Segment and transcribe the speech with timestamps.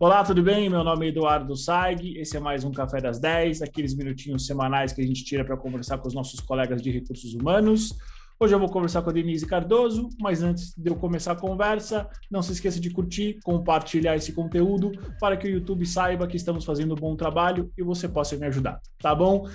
[0.00, 0.70] Olá, tudo bem?
[0.70, 4.92] Meu nome é Eduardo Saig, esse é mais um Café das 10, aqueles minutinhos semanais
[4.92, 7.98] que a gente tira para conversar com os nossos colegas de recursos humanos.
[8.38, 12.08] Hoje eu vou conversar com a Denise Cardoso, mas antes de eu começar a conversa,
[12.30, 16.64] não se esqueça de curtir, compartilhar esse conteúdo para que o YouTube saiba que estamos
[16.64, 19.48] fazendo um bom trabalho e você possa me ajudar, tá bom?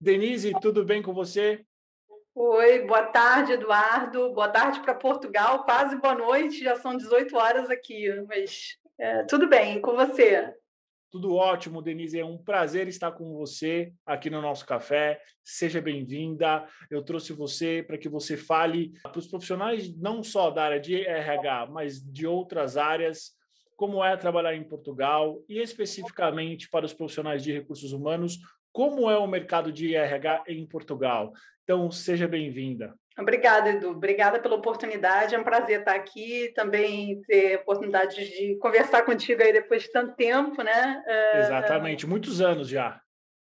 [0.00, 1.66] Denise, tudo bem com você?
[2.40, 4.32] Oi, boa tarde, Eduardo.
[4.32, 9.48] Boa tarde para Portugal, quase boa noite, já são 18 horas aqui, mas é, tudo
[9.48, 10.54] bem, com você?
[11.10, 12.20] Tudo ótimo, Denise.
[12.20, 15.20] É um prazer estar com você aqui no nosso café.
[15.42, 16.64] Seja bem-vinda.
[16.88, 21.04] Eu trouxe você para que você fale para os profissionais não só da área de
[21.04, 23.32] RH, mas de outras áreas,
[23.74, 28.38] como é trabalhar em Portugal e especificamente para os profissionais de recursos humanos,
[28.70, 31.32] como é o mercado de RH em Portugal.
[31.68, 32.94] Então, seja bem-vinda.
[33.18, 33.90] Obrigada, Edu.
[33.90, 35.34] Obrigada pela oportunidade.
[35.34, 39.92] É um prazer estar aqui, também ter a oportunidade de conversar contigo aí depois de
[39.92, 41.02] tanto tempo, né?
[41.34, 42.98] Exatamente, muitos anos já.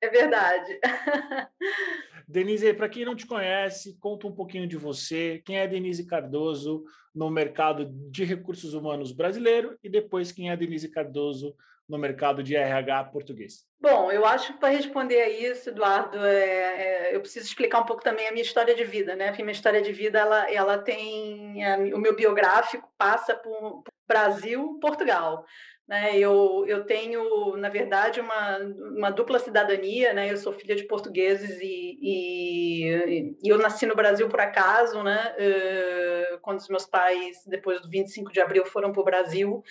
[0.03, 0.79] É verdade.
[2.29, 5.41] Denise, para quem não te conhece, conta um pouquinho de você.
[5.47, 6.84] Quem é Denise Cardoso
[7.15, 11.57] no mercado de recursos humanos brasileiro e depois quem é Denise Cardoso
[11.91, 13.67] no mercado de RH português?
[13.81, 17.87] Bom, eu acho que para responder a isso, Eduardo, é, é, eu preciso explicar um
[17.87, 19.29] pouco também a minha história de vida, né?
[19.29, 23.93] Porque minha história de vida, ela, ela tem é, o meu biográfico passa por, por
[24.07, 25.45] Brasil, Portugal.
[25.91, 26.17] Né?
[26.17, 30.31] Eu, eu tenho, na verdade, uma, uma dupla cidadania, né?
[30.31, 35.35] Eu sou filha de portugueses e, e, e eu nasci no Brasil por acaso, né?
[35.37, 39.65] Uh, quando os meus pais, depois do 25 de abril, foram para o Brasil.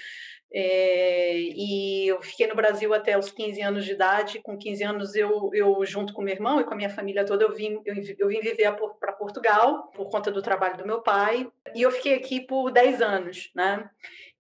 [0.52, 4.40] É, e eu fiquei no Brasil até os 15 anos de idade.
[4.42, 7.44] Com 15 anos, eu, eu junto com meu irmão e com a minha família toda,
[7.44, 11.50] eu vim, eu, eu vim viver para Portugal por conta do trabalho do meu pai.
[11.76, 13.90] E eu fiquei aqui por 10 anos, né?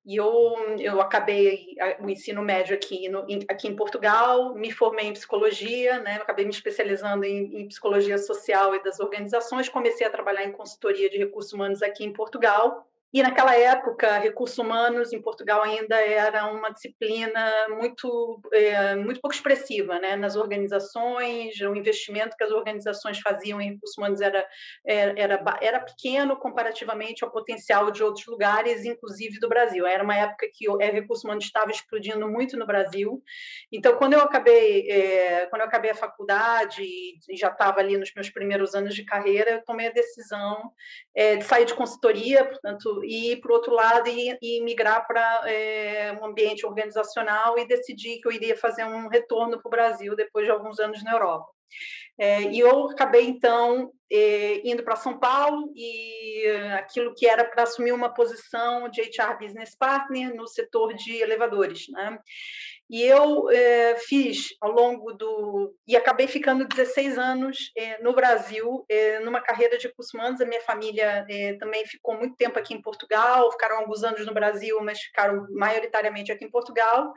[0.05, 5.13] E eu, eu acabei o ensino médio aqui, no, aqui em Portugal, me formei em
[5.13, 6.15] psicologia, né?
[6.15, 11.09] acabei me especializando em, em, psicologia social e das organizações, comecei a trabalhar em consultoria
[11.09, 12.87] de recursos humanos aqui em Portugal.
[13.11, 19.35] E naquela época, recursos humanos em Portugal ainda era uma disciplina muito, é, muito pouco
[19.35, 20.15] expressiva né?
[20.15, 24.47] nas organizações, o investimento que as organizações faziam em recursos humanos era,
[24.85, 29.87] é, era, era pequeno comparativamente ao potencial de outros lugares, inclusive do Brasil.
[29.87, 33.23] Era uma época que o é, recurso humano estava explodindo muito no Brasil.
[33.71, 38.13] Então, quando eu acabei, é, quando eu acabei a faculdade e já estava ali nos
[38.13, 40.71] meus primeiros anos de carreira, eu tomei a decisão
[41.15, 46.17] é, de sair de consultoria, portanto, e por outro lado e, e migrar para é,
[46.19, 50.45] um ambiente organizacional e decidir que eu iria fazer um retorno para o Brasil depois
[50.45, 51.47] de alguns anos na Europa.
[52.17, 56.45] É, e eu acabei, então, é, indo para São Paulo e
[56.77, 61.87] aquilo que era para assumir uma posição de HR Business Partner no setor de elevadores.
[61.89, 62.19] Né?
[62.89, 65.75] E eu é, fiz ao longo do.
[65.87, 70.41] E acabei ficando 16 anos é, no Brasil, é, numa carreira de recursos humanos.
[70.41, 71.25] A minha família
[71.59, 76.31] também ficou muito tempo aqui em Portugal, ficaram alguns anos no Brasil, mas ficaram maioritariamente
[76.31, 77.13] aqui em Portugal.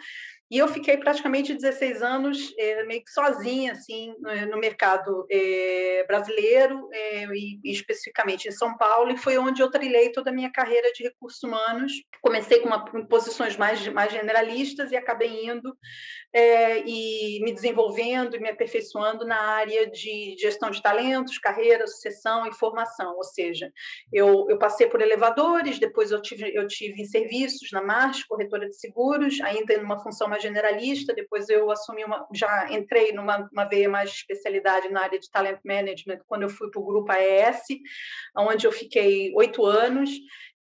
[0.53, 4.15] E eu fiquei praticamente 16 anos é, meio que sozinha, assim,
[4.51, 10.13] no mercado é, brasileiro, é, e, especificamente em São Paulo, e foi onde eu trilhei
[10.13, 11.95] toda a minha carreira de recursos humanos.
[12.21, 15.75] Comecei com uma, com posições mais, mais generalistas e acabei indo
[16.35, 22.55] e me desenvolvendo e me aperfeiçoando na área de gestão de talentos, carreira, sucessão e
[22.55, 23.17] formação.
[23.17, 23.71] Ou seja,
[24.13, 28.69] eu, eu passei por elevadores, depois eu tive, eu tive em serviços na March, corretora
[28.69, 33.65] de seguros, ainda numa função mais generalista, depois eu assumi uma, já entrei numa uma
[33.65, 37.13] veia mais de especialidade na área de talent management quando eu fui para o grupo
[37.13, 37.63] AES,
[38.37, 40.11] onde eu fiquei oito anos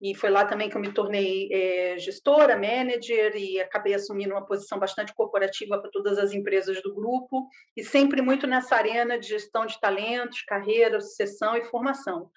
[0.02, 4.46] e foi lá também que eu me tornei é, gestora, manager e acabei assumindo uma
[4.46, 7.48] posição bastante corporativa para todas as empresas do grupo
[7.78, 12.30] e sempre muito nessa arena de gestão de talentos, carreira, sucessão e formação.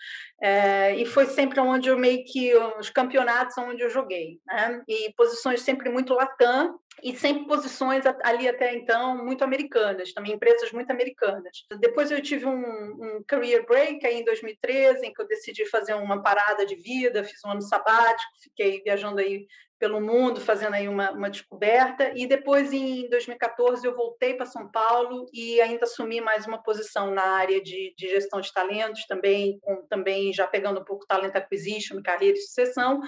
[0.43, 4.83] É, e foi sempre onde eu meio que os campeonatos onde eu joguei, né?
[4.87, 10.73] E posições sempre muito latam e sempre posições ali até então muito americanas, também empresas
[10.73, 11.65] muito americanas.
[11.81, 15.95] Depois eu tive um, um career break aí em 2013, em que eu decidi fazer
[15.95, 19.47] uma parada de vida, fiz um ano sabático, fiquei viajando aí
[19.79, 24.71] pelo mundo, fazendo aí uma, uma descoberta, e depois em 2014 eu voltei para São
[24.71, 29.59] Paulo e ainda assumi mais uma posição na área de, de gestão de talentos, também,
[29.61, 33.01] com, também já pegando um pouco talent acquisition, carreira e sucessão,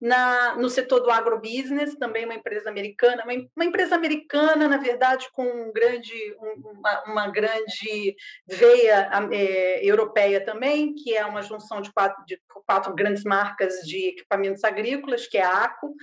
[0.00, 5.28] na, no setor do agrobusiness, também uma empresa americana, uma, uma empresa americana, na verdade,
[5.32, 8.14] com um grande, uma, uma, grande
[8.46, 14.08] veia é, europeia também, que é uma junção de quatro, de quatro grandes marcas de
[14.08, 15.94] equipamentos agrícolas, que é a ACO,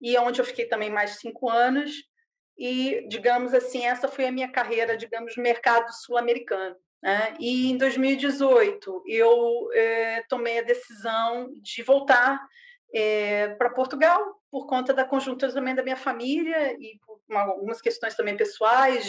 [0.00, 1.92] e onde eu fiquei também mais cinco anos.
[2.56, 6.76] E, digamos assim, essa foi a minha carreira, digamos, no mercado sul-americano.
[7.04, 7.34] Né?
[7.38, 12.40] E em 2018 eu é, tomei a decisão de voltar
[12.94, 16.98] é, para Portugal por conta da conjuntura também da minha família e
[17.28, 19.04] uma, algumas questões também pessoais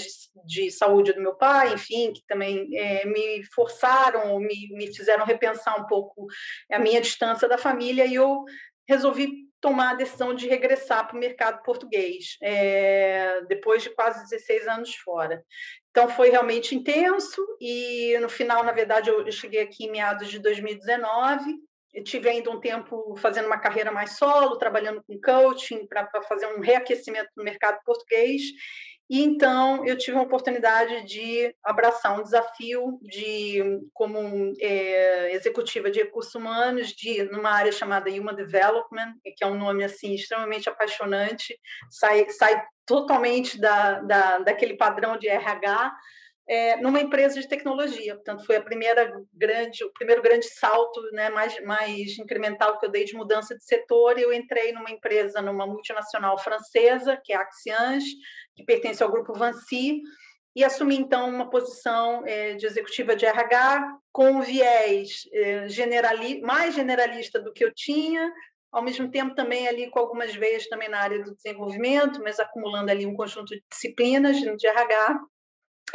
[0.46, 5.24] de, de, saúde do meu pai, enfim, que também é, me forçaram, me, me fizeram
[5.24, 6.26] repensar um pouco
[6.72, 8.44] a minha distância da família e eu
[8.88, 14.68] resolvi tomar a decisão de regressar para o mercado português, é, depois de quase 16
[14.68, 15.44] anos fora.
[15.90, 20.40] Então, foi realmente intenso, e no final, na verdade, eu cheguei aqui em meados de
[20.40, 21.56] 2019,
[21.96, 26.46] eu tive ainda um tempo fazendo uma carreira mais solo, trabalhando com coaching para fazer
[26.48, 28.42] um reaquecimento no mercado português.
[29.10, 33.62] E então eu tive a oportunidade de abraçar um desafio de
[33.94, 39.58] como é, executiva de recursos humanos de numa área chamada Human Development, que é um
[39.58, 41.58] nome assim extremamente apaixonante,
[41.90, 45.96] sai, sai totalmente da, da, daquele padrão de RH
[46.48, 48.16] é, numa empresa de tecnologia.
[48.16, 52.92] Portanto, foi a primeira grande, o primeiro grande salto, né, mais, mais incremental que eu
[52.92, 54.20] dei de mudança de setor.
[54.20, 58.04] Eu entrei numa empresa, numa multinacional francesa, que é a Axians,
[58.56, 60.02] que pertence ao grupo Vancy,
[60.56, 66.40] e assumi então uma posição é, de executiva de RH com um viés é, generali
[66.42, 68.32] mais generalista do que eu tinha,
[68.72, 72.90] ao mesmo tempo também ali com algumas veias também na área do desenvolvimento, mas acumulando
[72.90, 75.20] ali um conjunto de disciplinas de RH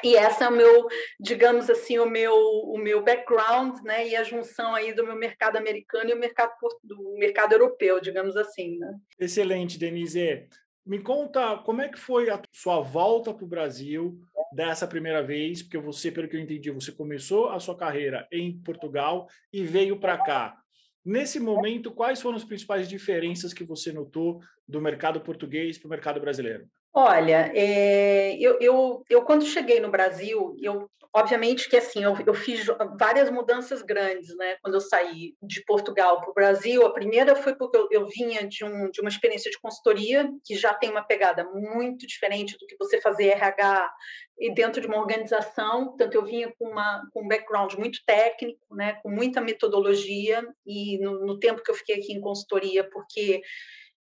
[0.04, 0.86] e essa é o meu,
[1.18, 5.56] digamos assim, o meu, o meu background, né, e a junção aí do meu mercado
[5.56, 6.52] americano e o mercado
[6.82, 8.94] do mercado europeu, digamos assim, né?
[9.18, 10.48] Excelente, Denise.
[10.86, 14.18] Me conta como é que foi a sua volta para o Brasil
[14.52, 18.58] dessa primeira vez, porque você, pelo que eu entendi, você começou a sua carreira em
[18.62, 20.56] Portugal e veio para cá.
[21.04, 25.90] Nesse momento, quais foram as principais diferenças que você notou do mercado português para o
[25.90, 26.68] mercado brasileiro?
[26.92, 32.34] Olha, é, eu, eu, eu, quando cheguei no Brasil, eu obviamente que assim eu, eu
[32.34, 32.64] fiz
[32.98, 34.56] várias mudanças grandes, né?
[34.62, 38.46] Quando eu saí de Portugal para o Brasil, a primeira foi porque eu, eu, vinha
[38.46, 42.66] de, um, de uma experiência de consultoria que já tem uma pegada muito diferente do
[42.66, 43.92] que você fazer RH
[44.38, 45.86] e dentro de uma organização.
[45.88, 48.94] Portanto, eu vinha com, uma, com um background muito técnico, né?
[49.02, 53.42] Com muita metodologia e no, no tempo que eu fiquei aqui em consultoria, porque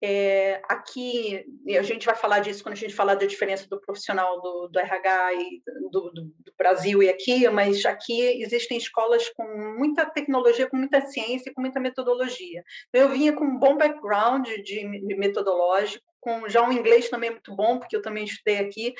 [0.05, 1.45] é, aqui,
[1.77, 4.77] a gente vai falar disso quando a gente falar da diferença do profissional do, do
[4.77, 9.45] RH e do, do, do, Brasil e aqui, mas aqui existem escolas com
[9.77, 12.61] muita tecnologia, com muita ciência e com muita metodologia.
[12.91, 17.55] Eu vinha com um bom background de, de metodológico, com já um inglês também muito
[17.55, 18.93] bom, porque eu também estudei aqui,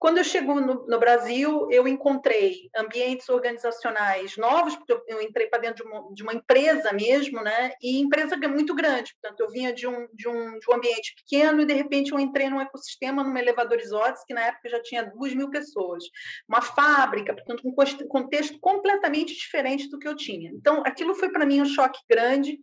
[0.00, 5.46] quando eu chego no, no, Brasil, eu encontrei ambientes organizacionais novos, porque eu, eu entrei
[5.46, 7.72] para dentro de uma, de uma, empresa mesmo, né?
[7.82, 9.14] E empresa muito grande.
[9.20, 12.18] Portanto, eu vinha de um, de, um, de um ambiente pequeno e, de repente, eu
[12.18, 13.90] entrei num ecossistema, numa elevadores
[14.26, 16.02] que na época já tinha duas mil pessoas.
[16.48, 17.74] Uma fábrica, portanto, um
[18.08, 20.50] contexto completamente diferente do que eu tinha.
[20.50, 22.58] Então, aquilo foi para mim um choque grande.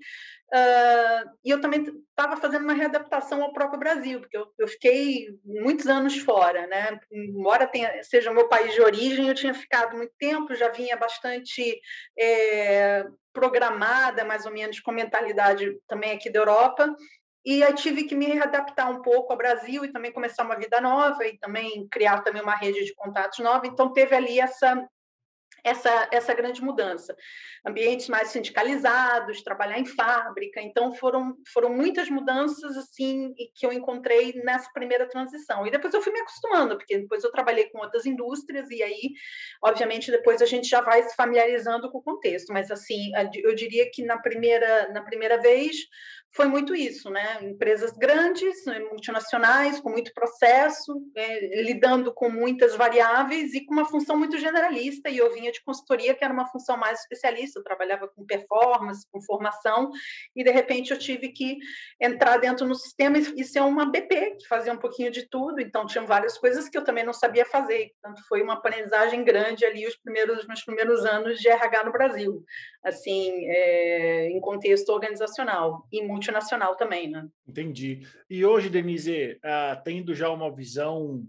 [0.54, 5.28] Uh, e eu também estava fazendo uma readaptação ao próprio Brasil, porque eu, eu, fiquei
[5.44, 7.00] muitos anos fora, né?
[7.12, 11.82] Embora tenha, seja meu país de origem, eu tinha ficado muito tempo, já vinha bastante
[12.18, 16.96] é, programada, mais ou menos, com mentalidade também aqui da Europa,
[17.46, 20.82] e aí tive que me readaptar um pouco ao Brasil e também começar uma vida
[20.82, 23.66] nova e também criar também uma rede de contatos nova.
[23.66, 24.86] Então teve ali essa
[25.64, 27.16] essa, essa grande mudança.
[27.66, 34.34] Ambientes mais sindicalizados, trabalhar em fábrica, então foram, foram muitas mudanças assim que eu encontrei
[34.44, 35.66] nessa primeira transição.
[35.66, 39.12] E depois eu fui me acostumando, porque depois eu trabalhei com outras indústrias e aí,
[39.64, 42.54] obviamente, depois a gente já vai se familiarizando com o contexto.
[42.54, 45.76] Mas assim, eu diria que na primeira, na primeira vez
[46.34, 47.40] foi muito isso, né?
[47.42, 53.86] Empresas grandes, né, multinacionais, com muito processo, é, lidando com muitas variáveis e com uma
[53.86, 55.10] função muito generalista.
[55.10, 59.08] E eu vinha de consultoria, que era uma função mais especialista, eu trabalhava com performance,
[59.12, 59.90] com formação,
[60.36, 61.58] e de repente eu tive que
[62.00, 65.86] entrar dentro no sistema e ser uma BP, que fazia um pouquinho de tudo, então
[65.88, 67.92] tinham várias coisas que eu também não sabia fazer.
[68.02, 72.44] Portanto, foi uma aprendizagem grande ali os primeiros, meus primeiros anos de RH no Brasil,
[72.84, 77.28] assim, é, em contexto organizacional e multinacional também, né?
[77.48, 78.06] Entendi.
[78.30, 81.24] E hoje, Denise, uh, tendo já uma visão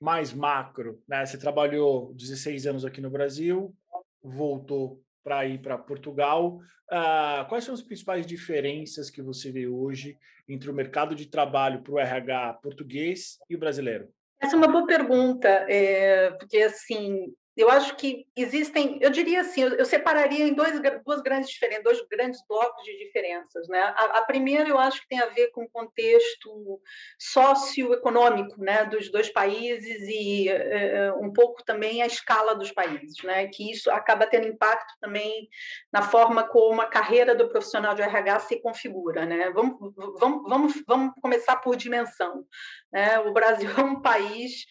[0.00, 1.24] mais macro, né?
[1.24, 3.74] Você trabalhou 16 anos aqui no Brasil,
[4.22, 6.58] voltou para ir para Portugal.
[6.90, 10.18] Uh, quais são as principais diferenças que você vê hoje
[10.48, 14.08] entre o mercado de trabalho para o RH português e o brasileiro?
[14.40, 19.62] Essa é uma boa pergunta, é, porque assim eu acho que existem, eu diria assim,
[19.62, 23.68] eu, eu separaria em dois, duas grandes diferenças, dois grandes blocos de diferenças.
[23.68, 23.78] Né?
[23.78, 26.80] A, a, primeira eu acho que tem a ver com o contexto
[27.18, 33.46] socioeconômico né, dos dois países e é, um pouco também a escala dos países, né?
[33.48, 35.48] que isso acaba tendo impacto também
[35.92, 39.26] na forma como a carreira do profissional de RH se configura.
[39.26, 39.50] Né?
[39.50, 42.46] Vamos, vamos, vamos, vamos começar por dimensão.
[42.90, 43.18] Né?
[43.20, 44.64] O Brasil é um país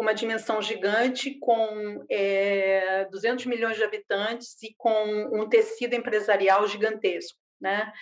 [0.00, 6.66] com uma dimensão gigante, com é, 200 milhões de habitantes e com um tecido empresarial
[6.66, 7.38] gigantesco.
[7.60, 7.92] Né?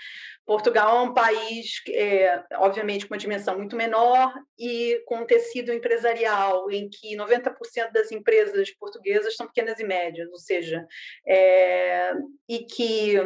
[0.47, 5.73] Portugal é um país, é, obviamente, com uma dimensão muito menor e com um tecido
[5.73, 10.87] empresarial em que 90% das empresas portuguesas são pequenas e médias, ou seja,
[11.27, 12.13] é,
[12.49, 13.17] e que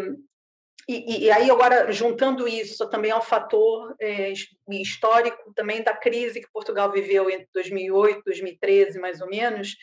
[0.88, 4.32] e, e, aí, agora, juntando isso também ao fator é,
[4.68, 9.76] histórico também da crise que Portugal viveu entre 2008 2013, mais ou menos,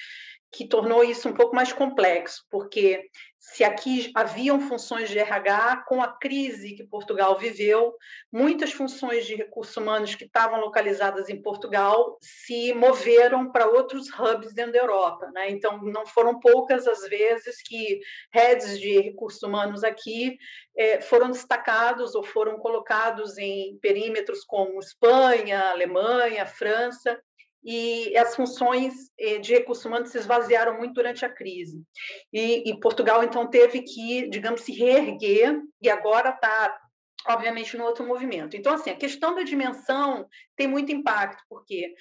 [0.51, 6.01] que tornou isso um pouco mais complexo, porque se aqui haviam funções de RH, com
[6.01, 7.95] a crise que Portugal viveu,
[8.31, 14.53] muitas funções de recursos humanos que estavam localizadas em Portugal se moveram para outros hubs
[14.53, 15.31] dentro da Europa.
[15.33, 15.51] Né?
[15.51, 17.99] Então, não foram poucas as vezes que
[18.33, 20.37] heads de recursos humanos aqui
[20.75, 27.17] eh, foram destacados ou foram colocados em perímetros como Espanha, Alemanha, França,
[27.63, 31.83] e as funções eh, de recursos humanos se esvaziaram muito durante a crise.
[32.31, 36.79] E, e Portugal, então, teve que, digamos, se reerguer e agora está,
[37.27, 38.55] obviamente, no outro movimento.
[38.55, 41.93] Então, assim, a questão da dimensão tem muito impacto, por quê?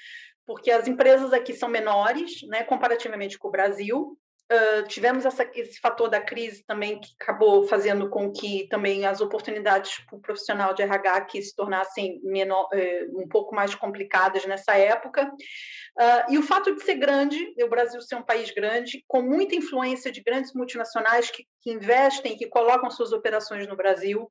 [0.46, 4.18] Porque as empresas aqui são menores, né, comparativamente com o Brasil,
[4.50, 9.20] Uh, tivemos essa, esse fator da crise também que acabou fazendo com que também as
[9.20, 14.46] oportunidades para o profissional de RH aqui se tornassem menor, uh, um pouco mais complicadas
[14.46, 15.26] nessa época.
[15.26, 19.54] Uh, e o fato de ser grande, o Brasil ser um país grande, com muita
[19.54, 24.30] influência de grandes multinacionais que, que investem, que colocam suas operações no Brasil,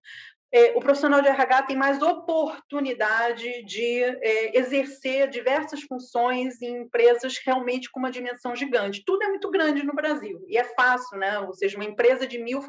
[0.75, 7.91] o profissional de RH tem mais oportunidade de é, exercer diversas funções em empresas realmente
[7.91, 9.03] com uma dimensão gigante.
[9.05, 11.39] Tudo é muito grande no Brasil e é fácil, né?
[11.39, 12.61] Ou seja, uma empresa de mil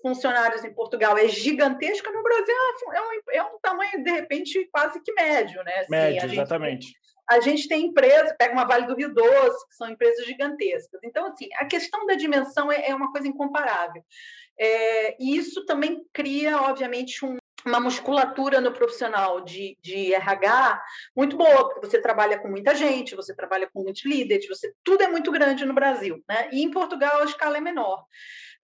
[0.00, 2.54] funcionários em Portugal é gigantesca, no Brasil
[2.94, 5.80] é um, é um tamanho, de repente, quase que médio, né?
[5.80, 6.94] Assim, médio, a gente, exatamente.
[7.30, 10.98] A gente tem empresas, pega uma Vale do Rio Doce, que são empresas gigantescas.
[11.04, 14.02] Então, assim, a questão da dimensão é, é uma coisa incomparável.
[14.58, 20.82] É, e isso também cria, obviamente, um, uma musculatura no profissional de, de RH
[21.16, 25.02] muito boa, porque você trabalha com muita gente, você trabalha com muitos líderes, você, tudo
[25.02, 26.48] é muito grande no Brasil, né?
[26.52, 28.04] E em Portugal a escala é menor.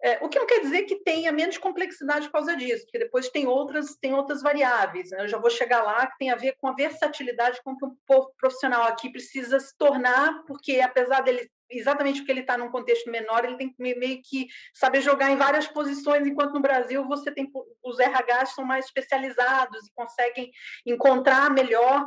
[0.03, 3.31] É, o que não quer dizer que tenha menos complexidade por causa disso, porque depois
[3.31, 5.11] tem outras, tem outras variáveis.
[5.11, 5.23] Né?
[5.23, 7.97] Eu já vou chegar lá, que tem a ver com a versatilidade com que um
[8.39, 13.45] profissional aqui precisa se tornar, porque apesar dele exatamente porque ele está num contexto menor,
[13.45, 17.51] ele tem que meio que saber jogar em várias posições, enquanto no Brasil você tem
[17.83, 20.51] os RHs são mais especializados e conseguem
[20.87, 22.05] encontrar melhor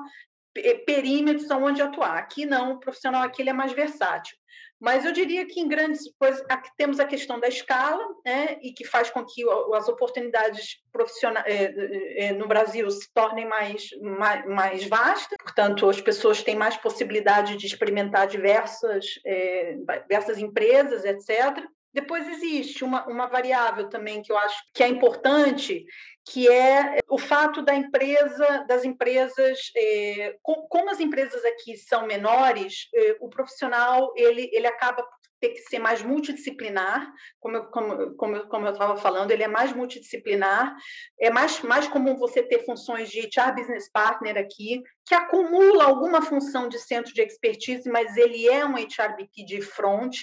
[0.85, 2.17] perímetros onde atuar.
[2.17, 4.37] Aqui não, o profissional aqui ele é mais versátil.
[4.79, 6.43] Mas eu diria que em grandes coisas
[6.77, 9.43] temos a questão da escala, né, e que faz com que
[9.73, 15.37] as oportunidades profissionais é, é, no Brasil se tornem mais, mais, mais vastas.
[15.41, 21.63] Portanto, as pessoas têm mais possibilidade de experimentar diversas, é, diversas empresas, etc.
[21.93, 25.85] Depois existe uma, uma variável também que eu acho que é importante,
[26.29, 32.89] que é o fato da empresa, das empresas, é, como as empresas aqui são menores,
[32.93, 35.07] é, o profissional ele, ele acaba
[35.39, 39.47] ter que ser mais multidisciplinar, como eu como, como, como eu estava falando, ele é
[39.47, 40.75] mais multidisciplinar,
[41.19, 46.21] é mais, mais comum você ter funções de HR Business Partner aqui, que acumula alguma
[46.21, 50.17] função de centro de expertise, mas ele é um HRBP de front,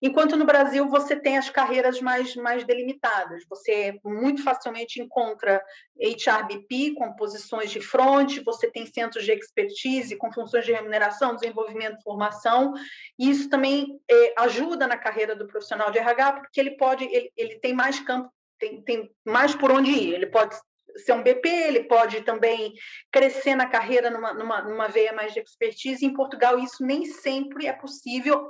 [0.00, 5.62] enquanto no Brasil você tem as carreiras mais, mais delimitadas, você muito facilmente encontra
[6.00, 12.02] HRBP com posições de front, você tem centros de expertise com funções de remuneração, desenvolvimento,
[12.02, 12.72] formação,
[13.18, 17.30] e isso também é, ajuda na carreira do profissional de RH, porque ele pode, ele,
[17.36, 20.56] ele tem mais campo, tem, tem mais por onde ir, ele pode
[20.96, 22.72] ser um BP, ele pode também
[23.10, 26.04] crescer na carreira numa, numa, numa veia mais de expertise.
[26.04, 28.46] Em Portugal, isso nem sempre é possível,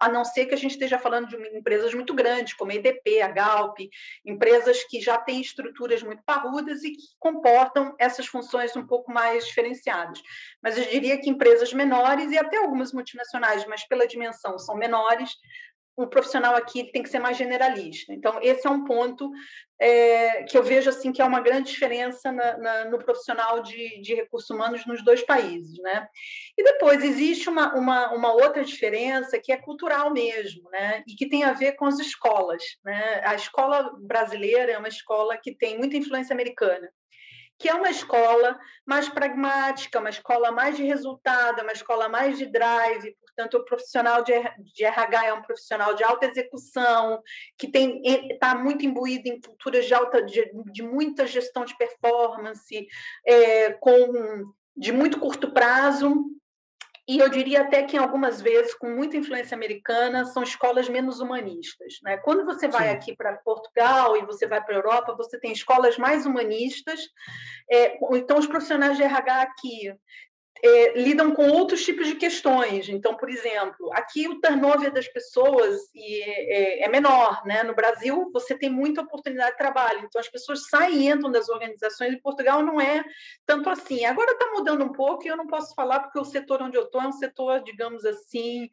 [0.00, 3.22] a, não ser que a gente esteja falando de empresas muito grandes, como a EDP,
[3.22, 3.78] a Galp,
[4.24, 9.46] empresas que já têm estruturas muito parrudas e que comportam essas funções um pouco mais
[9.46, 10.22] diferenciadas.
[10.62, 15.30] Mas eu diria que empresas menores e até algumas multinacionais, mas pela dimensão são menores,
[15.98, 18.12] o profissional aqui tem que ser mais generalista.
[18.12, 19.28] Então, esse é um ponto
[19.80, 24.00] é, que eu vejo assim que é uma grande diferença na, na, no profissional de,
[24.00, 25.78] de, recursos humanos nos dois países.
[25.78, 26.08] Né?
[26.56, 31.02] E depois existe uma, uma, uma, outra diferença que é cultural mesmo, né?
[31.06, 32.62] e que tem a ver com as escolas.
[32.84, 33.22] Né?
[33.24, 36.90] A escola brasileira é uma escola que tem muita influência americana
[37.58, 42.46] que é uma escola mais pragmática, uma escola mais de resultado, uma escola mais de
[42.46, 47.20] drive, portanto, o profissional de RH é um profissional de alta execução,
[47.56, 47.70] que
[48.30, 52.86] está muito imbuído em culturas de, alta, de, de muita gestão de performance,
[53.26, 56.24] é, com de muito curto prazo,
[57.08, 61.94] e eu diria até que, algumas vezes, com muita influência americana, são escolas menos humanistas.
[62.02, 62.18] Né?
[62.18, 62.94] Quando você vai Sim.
[62.94, 67.00] aqui para Portugal e você vai para a Europa, você tem escolas mais humanistas.
[67.70, 69.94] É, então, os profissionais de RH aqui
[70.62, 72.88] é, lidam com outros tipos de questões.
[72.88, 77.44] Então, por exemplo, aqui o turnover das pessoas é, é, menor.
[77.44, 77.62] Né?
[77.62, 80.00] No Brasil, você tem muita oportunidade de trabalho.
[80.04, 82.12] Então, as pessoas saem e entram das organizações.
[82.12, 83.04] Em Portugal, não é
[83.46, 84.04] tanto assim.
[84.04, 86.84] Agora está mudando um pouco e eu não posso falar porque o setor onde eu
[86.84, 88.68] estou é um setor, digamos assim,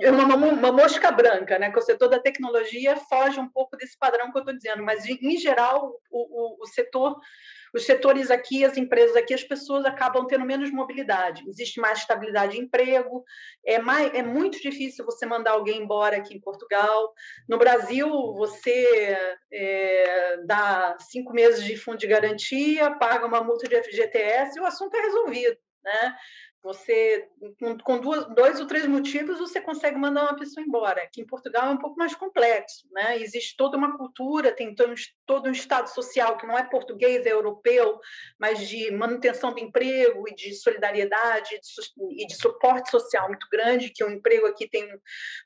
[0.00, 1.70] é uma, uma, mosca branca, né?
[1.70, 4.82] que o setor da tecnologia foge um pouco desse padrão que eu estou dizendo.
[4.82, 7.18] Mas, em geral, o, o, o setor
[7.72, 12.52] os setores aqui, as empresas aqui, as pessoas acabam tendo menos mobilidade, existe mais estabilidade
[12.52, 13.24] de emprego,
[13.64, 17.12] é, mais, é muito difícil você mandar alguém embora aqui em Portugal.
[17.48, 19.16] No Brasil, você
[19.52, 24.66] é, dá cinco meses de fundo de garantia, paga uma multa de FGTS e o
[24.66, 25.56] assunto é resolvido.
[25.82, 26.16] Né?
[26.62, 27.28] Você,
[27.82, 31.02] com duas, dois ou três motivos, você consegue mandar uma pessoa embora.
[31.02, 33.18] Aqui em Portugal é um pouco mais complexo, né?
[33.18, 34.94] Existe toda uma cultura, tem todo um,
[35.26, 37.98] todo um estado social que não é português, é europeu,
[38.38, 41.50] mas de manutenção do emprego e de solidariedade
[42.16, 44.88] e de suporte social muito grande, que o emprego aqui tem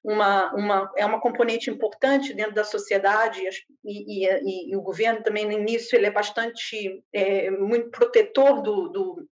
[0.05, 3.41] uma, uma é uma componente importante dentro da sociedade
[3.85, 8.89] e, e, e o governo também no início ele é bastante é, muito protetor do,
[8.89, 9.29] do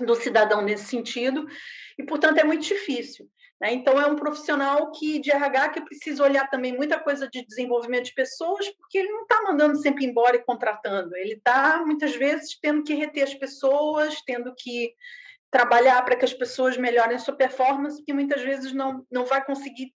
[0.00, 1.46] do cidadão nesse sentido,
[1.98, 3.28] e, portanto, é muito difícil.
[3.60, 3.72] Né?
[3.72, 8.04] Então, é um profissional que de RH que precisa olhar também muita coisa de desenvolvimento
[8.04, 12.58] de pessoas, porque ele não está mandando sempre embora e contratando, ele está, muitas vezes,
[12.60, 14.92] tendo que reter as pessoas, tendo que
[15.50, 19.94] trabalhar para que as pessoas melhorem sua performance, que muitas vezes não, não vai conseguir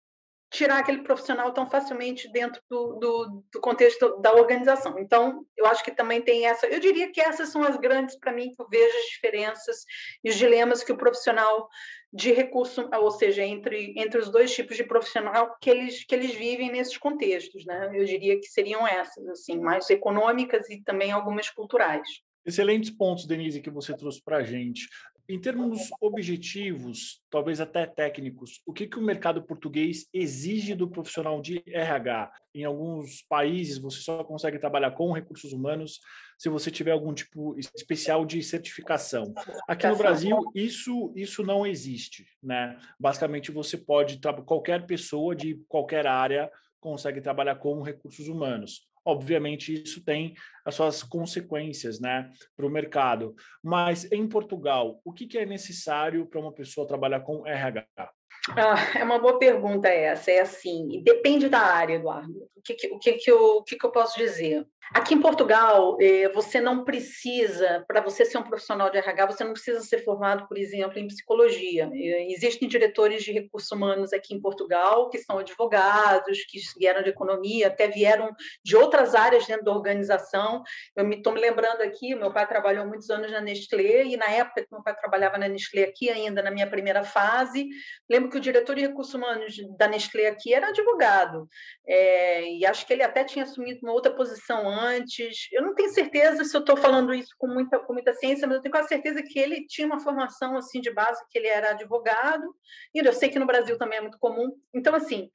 [0.49, 4.97] tirar aquele profissional tão facilmente dentro do, do, do, contexto da organização.
[4.97, 6.65] Então, eu acho que também tem essa.
[6.67, 9.83] Eu diria que essas são as grandes, para mim, que eu vejo as diferenças
[10.23, 11.67] e os dilemas que o profissional
[12.13, 16.33] de recurso, ou seja, entre, entre os dois tipos de profissional que eles, que eles
[16.33, 17.65] vivem nesses contextos.
[17.65, 17.91] Né?
[17.93, 22.07] Eu diria que seriam essas, assim, mais econômicas e também algumas culturais.
[22.45, 24.87] Excelentes pontos, Denise, que você trouxe para a gente.
[25.29, 31.41] Em termos objetivos, talvez até técnicos, o que, que o mercado português exige do profissional
[31.41, 32.31] de RH?
[32.55, 35.99] Em alguns países, você só consegue trabalhar com recursos humanos
[36.37, 39.33] se você tiver algum tipo especial de certificação.
[39.67, 42.25] Aqui no Brasil, isso, isso não existe.
[42.41, 42.79] Né?
[42.97, 48.87] Basicamente, você pode, qualquer pessoa de qualquer área consegue trabalhar com recursos humanos.
[49.07, 53.33] Obviamente, isso tem as suas consequências né, para o mercado.
[53.63, 58.11] Mas em Portugal, o que, que é necessário para uma pessoa trabalhar com RH?
[58.55, 60.31] Ah, é uma boa pergunta essa.
[60.31, 62.49] É assim, depende da área, Eduardo.
[62.55, 64.65] O que, o que, que, eu, o que, que eu posso dizer?
[64.93, 69.43] Aqui em Portugal, eh, você não precisa, para você ser um profissional de RH, você
[69.43, 71.89] não precisa ser formado, por exemplo, em psicologia.
[71.93, 77.09] Eh, existem diretores de recursos humanos aqui em Portugal que são advogados, que vieram de
[77.09, 78.33] economia, até vieram
[78.63, 80.63] de outras áreas dentro da organização.
[80.95, 84.29] Eu estou me, me lembrando aqui, meu pai trabalhou muitos anos na Nestlé, e na
[84.29, 87.67] época que meu pai trabalhava na Nestlé aqui, ainda na minha primeira fase,
[88.09, 91.47] lembro que o diretor de recursos humanos da Nestlé aqui era advogado.
[91.85, 95.47] É, e acho que ele até tinha assumido uma outra posição antes.
[95.51, 98.57] Eu não tenho certeza se eu estou falando isso com muita, com muita ciência, mas
[98.57, 101.71] eu tenho quase certeza que ele tinha uma formação assim de base, que ele era
[101.71, 102.45] advogado,
[102.93, 104.51] e eu sei que no Brasil também é muito comum.
[104.73, 105.29] Então, assim,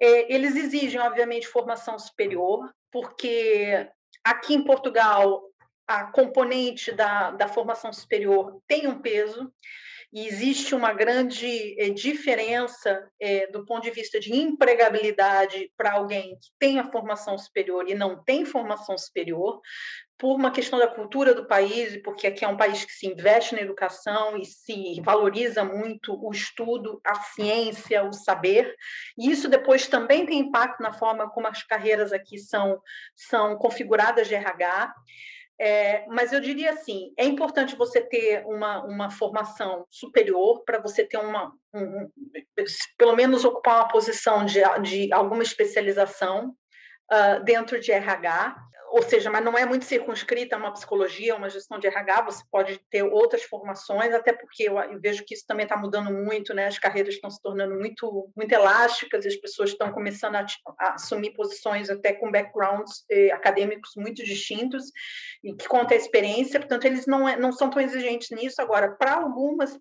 [0.00, 3.88] é, eles exigem, obviamente, formação superior, porque
[4.24, 5.42] aqui em Portugal
[5.86, 9.52] a componente da, da formação superior tem um peso
[10.12, 16.36] e existe uma grande eh, diferença eh, do ponto de vista de empregabilidade para alguém
[16.36, 19.60] que tem a formação superior e não tem formação superior,
[20.22, 23.56] por uma questão da cultura do país, porque aqui é um país que se investe
[23.56, 28.72] na educação e se valoriza muito o estudo, a ciência, o saber,
[29.18, 32.80] e isso depois também tem impacto na forma como as carreiras aqui são,
[33.16, 34.94] são configuradas de RH.
[35.60, 41.04] É, mas eu diria assim: é importante você ter uma, uma formação superior para você
[41.04, 42.10] ter uma, um,
[42.96, 46.54] pelo menos ocupar uma posição de, de alguma especialização
[47.12, 48.56] uh, dentro de RH
[48.92, 52.44] ou seja, mas não é muito circunscrita a uma psicologia, uma gestão de RH, você
[52.50, 56.66] pode ter outras formações, até porque eu, vejo que isso também está mudando muito, né?
[56.66, 60.44] As carreiras estão se tornando muito, muito elásticas, as pessoas estão começando a,
[60.78, 64.84] a assumir posições até com backgrounds eh, acadêmicos muito distintos,
[65.42, 68.60] e que conta a experiência, portanto, eles não, é, não são tão exigentes nisso.
[68.60, 69.80] Agora, para algumas,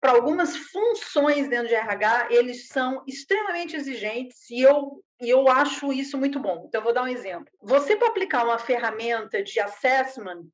[0.00, 6.18] algumas funções dentro de RH, eles são extremamente exigentes, e eu e eu acho isso
[6.18, 6.64] muito bom.
[6.66, 7.52] Então, eu vou dar um exemplo.
[7.62, 10.44] Você, para aplicar uma ferramenta de assessment,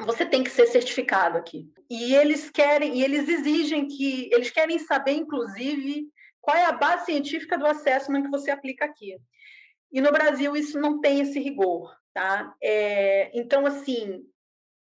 [0.00, 1.70] você tem que ser certificado aqui.
[1.88, 6.08] E eles querem, e eles exigem que, eles querem saber, inclusive,
[6.40, 9.16] qual é a base científica do assessment que você aplica aqui.
[9.92, 12.54] E no Brasil isso não tem esse rigor, tá?
[12.62, 14.24] É, então, assim,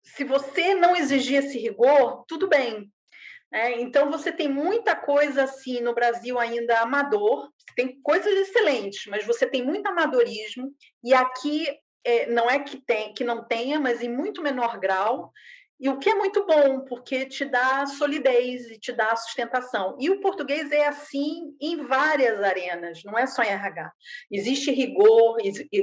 [0.04, 2.93] se você não exigir esse rigor, tudo bem,
[3.54, 9.26] é, então, você tem muita coisa assim no Brasil ainda amador, tem coisas excelentes, mas
[9.26, 11.68] você tem muito amadorismo, e aqui
[12.04, 15.32] é, não é que, tem, que não tenha, mas em muito menor grau,
[15.80, 19.98] e o que é muito bom, porque te dá solidez e te dá sustentação.
[20.00, 23.92] E o português é assim em várias arenas, não é só em RH.
[24.32, 25.38] Existe rigor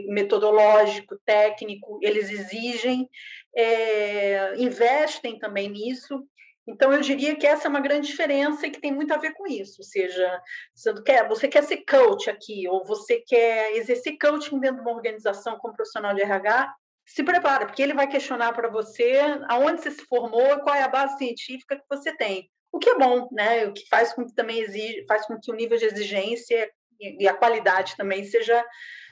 [0.09, 3.09] metodológico, técnico, eles exigem,
[3.55, 6.27] é, investem também nisso.
[6.71, 9.33] Então, eu diria que essa é uma grande diferença e que tem muito a ver
[9.35, 9.81] com isso.
[9.81, 10.41] Ou seja,
[10.73, 14.95] você quer, você quer ser coach aqui, ou você quer exercer coaching dentro de uma
[14.97, 16.73] organização como profissional de RH,
[17.05, 20.89] se prepara, porque ele vai questionar para você aonde você se formou qual é a
[20.89, 22.49] base científica que você tem.
[22.71, 23.67] O que é bom, né?
[23.67, 27.27] O que faz com que também exige, faz com que o nível de exigência e
[27.27, 28.65] a qualidade também seja,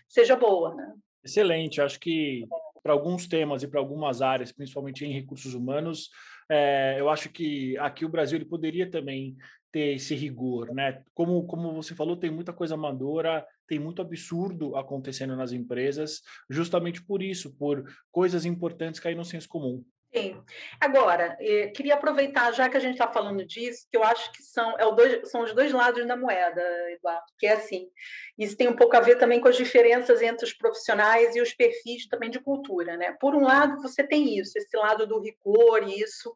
[0.09, 0.93] seja boa, né?
[1.25, 1.81] Excelente.
[1.81, 2.47] Acho que
[2.85, 6.09] para alguns temas e para algumas áreas, principalmente em recursos humanos,
[6.49, 9.37] é, eu acho que aqui o Brasil ele poderia também
[9.71, 11.03] ter esse rigor, né?
[11.15, 17.03] Como, como você falou, tem muita coisa amadora, tem muito absurdo acontecendo nas empresas, justamente
[17.05, 19.85] por isso, por coisas importantes cair no senso comum.
[20.15, 20.43] Sim.
[20.81, 24.43] Agora, eh, queria aproveitar, já que a gente está falando disso, que eu acho que
[24.43, 27.91] são, é dois, são os dois lados da moeda, Eduardo, que é assim,
[28.39, 31.53] isso tem um pouco a ver também com as diferenças entre os profissionais e os
[31.53, 33.15] perfis também de cultura, né?
[33.21, 36.35] Por um lado, você tem isso, esse lado do rigor, isso,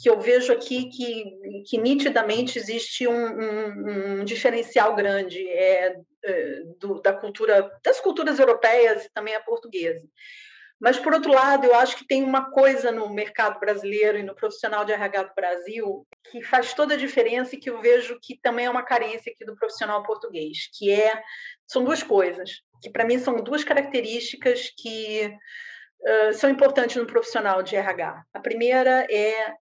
[0.00, 6.62] que eu vejo aqui que, que nitidamente existe um, um, um diferencial grande é, é,
[6.78, 10.06] do, da cultura, das culturas europeias e também a portuguesa.
[10.80, 14.34] Mas, por outro lado, eu acho que tem uma coisa no mercado brasileiro e no
[14.34, 18.38] profissional de RH do Brasil que faz toda a diferença e que eu vejo que
[18.40, 21.20] também é uma carência aqui do profissional português, que é
[21.66, 25.34] são duas coisas, que para mim são duas características que
[26.00, 28.22] uh, são importantes no profissional de RH.
[28.32, 29.54] A primeira é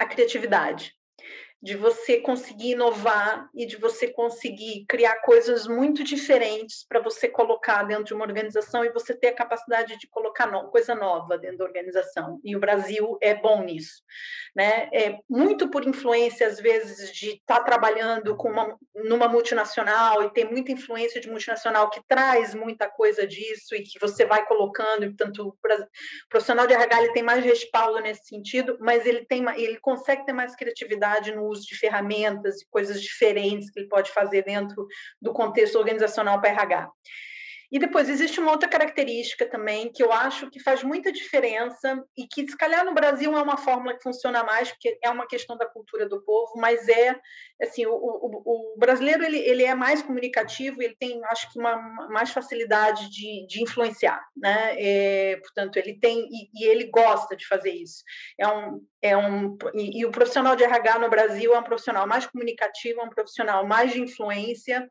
[0.00, 0.94] a criatividade
[1.62, 7.82] de você conseguir inovar e de você conseguir criar coisas muito diferentes para você colocar
[7.82, 11.58] dentro de uma organização e você ter a capacidade de colocar no, coisa nova dentro
[11.58, 12.40] da organização.
[12.42, 14.02] E o Brasil é bom nisso,
[14.56, 14.88] né?
[14.92, 20.30] É muito por influência às vezes de estar tá trabalhando com uma numa multinacional e
[20.30, 25.06] ter muita influência de multinacional que traz muita coisa disso e que você vai colocando,
[25.06, 25.56] portanto, o
[26.28, 30.32] profissional de RH ele tem mais respaldo nesse sentido, mas ele tem ele consegue ter
[30.32, 34.86] mais criatividade no uso de ferramentas e coisas diferentes que ele pode fazer dentro
[35.20, 36.90] do contexto organizacional para RH.
[37.70, 42.26] E depois existe uma outra característica também que eu acho que faz muita diferença e
[42.26, 45.56] que se calhar no Brasil é uma fórmula que funciona mais porque é uma questão
[45.56, 47.16] da cultura do povo, mas é
[47.62, 51.76] assim o, o, o brasileiro ele, ele é mais comunicativo, ele tem acho que uma,
[52.08, 54.74] mais facilidade de, de influenciar, né?
[54.76, 58.02] É, portanto ele tem e, e, ele gosta de fazer isso.
[58.38, 62.06] É um é um e, e o profissional de RH no Brasil é um profissional
[62.06, 64.90] mais comunicativo, é um profissional mais de influência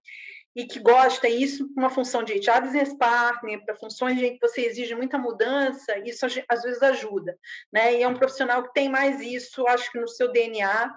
[0.60, 4.65] e que gosta isso uma função de HR business partner, para funções em que você
[4.65, 7.39] exige muita mudança, isso às vezes ajuda,
[7.72, 7.95] né?
[7.95, 10.93] E é um profissional que tem mais isso, acho que no seu DNA,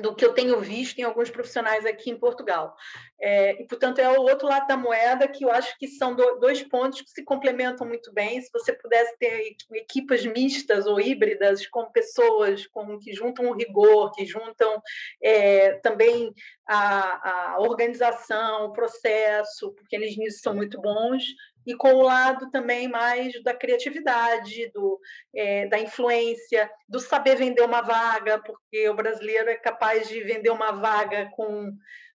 [0.00, 2.76] do que eu tenho visto em alguns profissionais aqui em Portugal.
[3.20, 6.38] É, e, portanto, é o outro lado da moeda que eu acho que são do,
[6.38, 8.40] dois pontos que se complementam muito bem.
[8.40, 14.12] Se você pudesse ter equipas mistas ou híbridas com pessoas com, que juntam o rigor,
[14.12, 14.80] que juntam
[15.22, 16.32] é, também
[16.66, 21.24] a, a organização, o processo, porque eles nisso são muito bons,
[21.68, 24.98] e com o lado também mais da criatividade, do,
[25.36, 30.48] é, da influência, do saber vender uma vaga, porque o brasileiro é capaz de vender
[30.48, 31.70] uma vaga com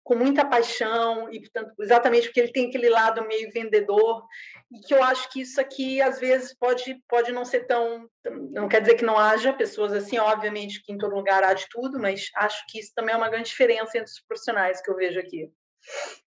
[0.05, 4.25] com muita paixão e portanto exatamente porque ele tem aquele lado meio vendedor
[4.73, 8.09] e que eu acho que isso aqui às vezes pode pode não ser tão
[8.51, 11.67] não quer dizer que não haja pessoas assim obviamente que em todo lugar há de
[11.69, 14.97] tudo mas acho que isso também é uma grande diferença entre os profissionais que eu
[14.97, 15.51] vejo aqui.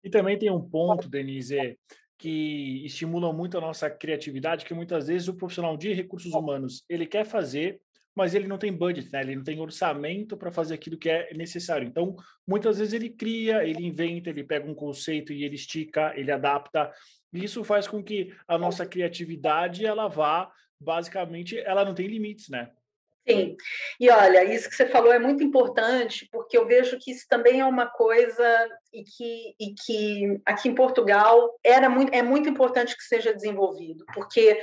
[0.02, 1.78] E também tem um ponto Denise
[2.18, 7.06] que estimula muito a nossa criatividade que muitas vezes o profissional de recursos humanos ele
[7.06, 7.80] quer fazer
[8.16, 9.20] mas ele não tem budget, né?
[9.20, 11.86] ele não tem orçamento para fazer aquilo que é necessário.
[11.86, 12.16] Então,
[12.48, 16.90] muitas vezes ele cria, ele inventa, ele pega um conceito e ele estica, ele adapta.
[17.30, 20.50] E isso faz com que a nossa criatividade ela vá,
[20.80, 22.70] basicamente, ela não tem limites, né?
[23.28, 23.56] Sim,
[23.98, 27.60] e olha, isso que você falou é muito importante, porque eu vejo que isso também
[27.60, 32.96] é uma coisa e que, e que aqui em Portugal era muito, é muito importante
[32.96, 34.60] que seja desenvolvido, porque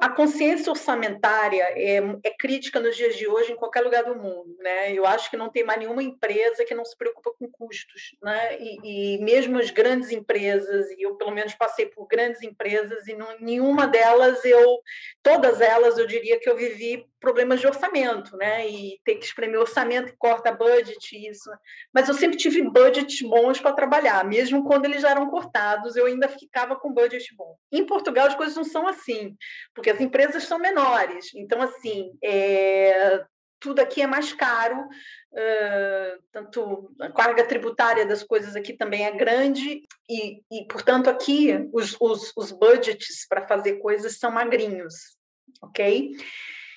[0.00, 4.56] a consciência orçamentária é, é, crítica nos dias de hoje em qualquer lugar do mundo,
[4.58, 4.92] né?
[4.92, 8.58] Eu acho que não tem mais nenhuma empresa que não se preocupa com custos, né?
[8.58, 13.14] E, e mesmo as grandes empresas, e eu pelo menos passei por grandes empresas e
[13.14, 14.80] não, nenhuma delas eu,
[15.22, 18.68] todas elas eu diria que eu vivi problemas de orçamento, né?
[18.68, 21.50] E ter que espremer orçamento corta budget isso.
[21.92, 26.06] Mas eu sempre tive budgets bons para trabalhar, mesmo quando eles já eram cortados, eu
[26.06, 27.56] ainda ficava com budget bom.
[27.70, 29.36] Em Portugal as coisas não são assim
[29.74, 31.32] porque as empresas são menores.
[31.34, 33.24] Então, assim, é,
[33.60, 34.88] tudo aqui é mais caro,
[36.32, 41.96] tanto a carga tributária das coisas aqui também é grande, e, e portanto, aqui os,
[42.00, 44.94] os, os budgets para fazer coisas são magrinhos,
[45.62, 46.12] ok?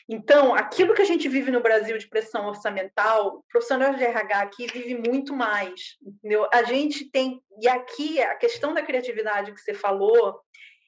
[0.09, 4.41] Então, aquilo que a gente vive no Brasil de pressão orçamental, o profissional de RH
[4.41, 6.49] aqui vive muito mais, entendeu?
[6.51, 10.37] A gente tem, e aqui a questão da criatividade que você falou,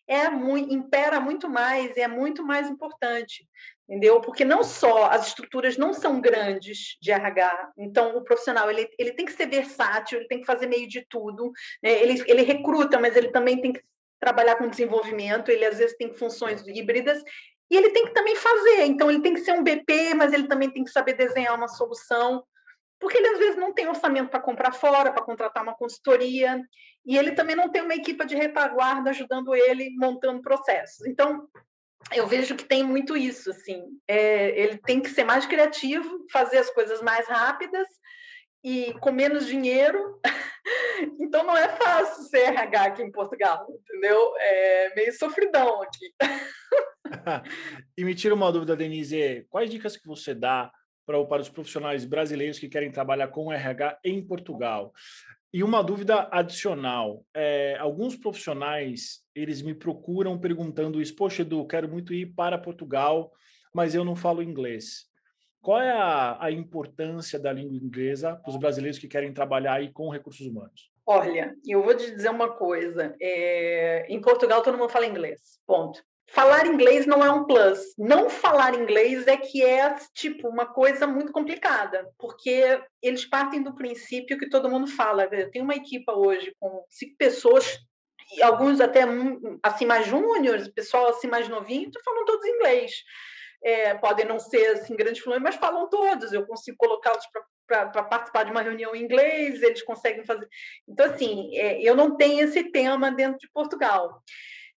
[0.07, 3.47] é muito, impera muito mais, é muito mais importante,
[3.87, 4.19] entendeu?
[4.21, 9.13] Porque não só as estruturas não são grandes de RH, então o profissional ele, ele
[9.13, 11.91] tem que ser versátil, ele tem que fazer meio de tudo, né?
[11.91, 13.81] ele, ele recruta, mas ele também tem que
[14.19, 17.21] trabalhar com desenvolvimento, ele às vezes tem funções híbridas,
[17.69, 20.47] e ele tem que também fazer, então ele tem que ser um BP, mas ele
[20.47, 22.43] também tem que saber desenhar uma solução,
[23.03, 26.59] porque ele às vezes não tem orçamento para comprar fora, para contratar uma consultoria,
[27.05, 31.05] e ele também não tem uma equipe de retaguarda ajudando ele montando processos.
[31.05, 31.45] Então,
[32.13, 36.59] eu vejo que tem muito isso, assim, é, ele tem que ser mais criativo, fazer
[36.59, 37.87] as coisas mais rápidas
[38.63, 40.19] e com menos dinheiro.
[41.19, 44.33] então, não é fácil ser RH aqui em Portugal, entendeu?
[44.37, 46.13] É meio sofridão aqui.
[47.97, 50.71] e me tira uma dúvida, Denise, quais dicas que você dá
[51.05, 54.93] para, para os profissionais brasileiros que querem trabalhar com RH em Portugal.
[55.53, 61.87] E uma dúvida adicional: é, alguns profissionais eles me procuram perguntando isso, poxa, Edu, quero
[61.87, 63.31] muito ir para Portugal,
[63.73, 65.11] mas eu não falo inglês.
[65.61, 69.91] Qual é a, a importância da língua inglesa para os brasileiros que querem trabalhar aí
[69.91, 70.91] com recursos humanos?
[71.05, 76.03] Olha, eu vou te dizer uma coisa: é, em Portugal todo mundo fala inglês, ponto
[76.31, 77.79] falar inglês não é um plus.
[77.97, 83.75] Não falar inglês é que é tipo uma coisa muito complicada, porque eles partem do
[83.75, 85.25] princípio que todo mundo fala.
[85.25, 87.79] Eu tenho uma equipa hoje com cinco pessoas,
[88.41, 89.03] alguns até
[89.61, 92.91] assim mais júniores, pessoal assim mais novinho, falam todos inglês.
[93.65, 96.33] É, podem não ser assim grandes fluentes, mas falam todos.
[96.33, 97.25] Eu consigo colocá-los
[97.65, 100.47] para participar de uma reunião em inglês, eles conseguem fazer.
[100.87, 104.21] Então, assim, é, eu não tenho esse tema dentro de Portugal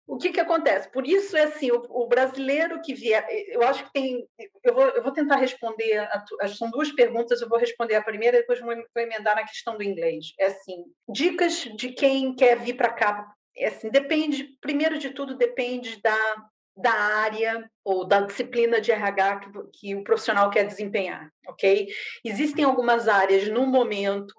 [0.06, 0.88] o que, que acontece?
[0.90, 4.26] Por isso é assim, o, o, brasileiro que vier, eu acho que tem,
[4.62, 8.36] eu vou, eu vou tentar responder, a, são duas perguntas, eu vou responder a primeira
[8.36, 10.26] e depois vou, vou emendar na questão do inglês.
[10.38, 15.36] É assim, dicas de quem quer vir para cá, é assim, depende, primeiro de tudo,
[15.36, 21.32] depende da, da área ou da disciplina de RH que, que o profissional quer desempenhar,
[21.48, 21.88] ok?
[22.24, 24.34] Existem algumas áreas no momento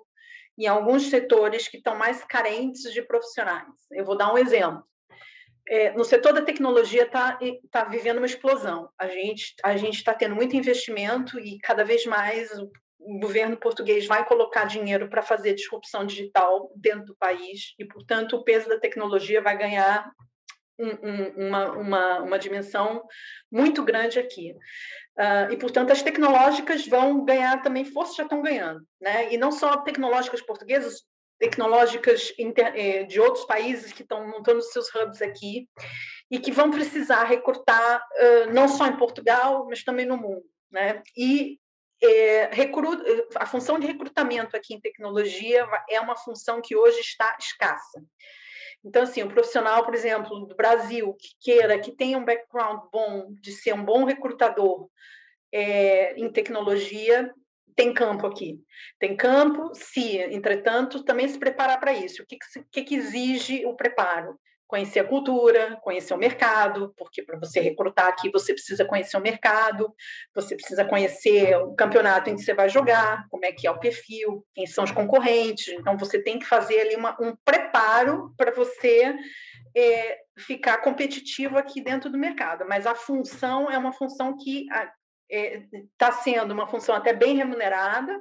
[0.57, 3.67] em alguns setores que estão mais carentes de profissionais.
[3.91, 4.83] Eu vou dar um exemplo
[5.69, 7.37] é, no setor da tecnologia está
[7.69, 8.89] tá vivendo uma explosão.
[8.97, 14.05] A gente a está tendo muito investimento e cada vez mais o, o governo português
[14.05, 18.79] vai colocar dinheiro para fazer disrupção digital dentro do país e, portanto, o peso da
[18.79, 20.09] tecnologia vai ganhar
[20.79, 23.03] um, um, uma, uma, uma dimensão
[23.51, 24.53] muito grande aqui.
[25.17, 28.81] Uh, e, portanto, as tecnológicas vão ganhar também força, já estão ganhando.
[29.01, 29.33] Né?
[29.33, 31.01] E não só tecnológicas portuguesas,
[31.39, 35.67] tecnológicas eh, de outros países que estão montando seus hubs aqui
[36.29, 38.03] e que vão precisar recrutar
[38.51, 40.43] não só em Portugal, mas também no mundo.
[40.69, 41.01] Né?
[41.15, 41.57] E
[42.03, 42.49] é,
[43.35, 48.03] a função de recrutamento aqui em tecnologia é uma função que hoje está escassa.
[48.83, 53.33] Então, assim, o profissional, por exemplo, do Brasil, que queira, que tenha um background bom,
[53.41, 54.87] de ser um bom recrutador
[55.51, 57.33] é, em tecnologia,
[57.77, 58.59] tem campo aqui.
[58.99, 62.23] Tem campo, se, entretanto, também se preparar para isso.
[62.23, 62.37] O que,
[62.71, 64.37] que, que exige o preparo?
[64.67, 69.21] conhecer a cultura, conhecer o mercado, porque para você recrutar aqui você precisa conhecer o
[69.21, 69.95] mercado,
[70.35, 73.79] você precisa conhecer o campeonato em que você vai jogar, como é que é o
[73.79, 75.69] perfil, quem são os concorrentes.
[75.69, 79.15] Então você tem que fazer ali uma, um preparo para você
[79.73, 82.65] é, ficar competitivo aqui dentro do mercado.
[82.67, 84.65] Mas a função é uma função que
[85.29, 88.13] está é, sendo uma função até bem remunerada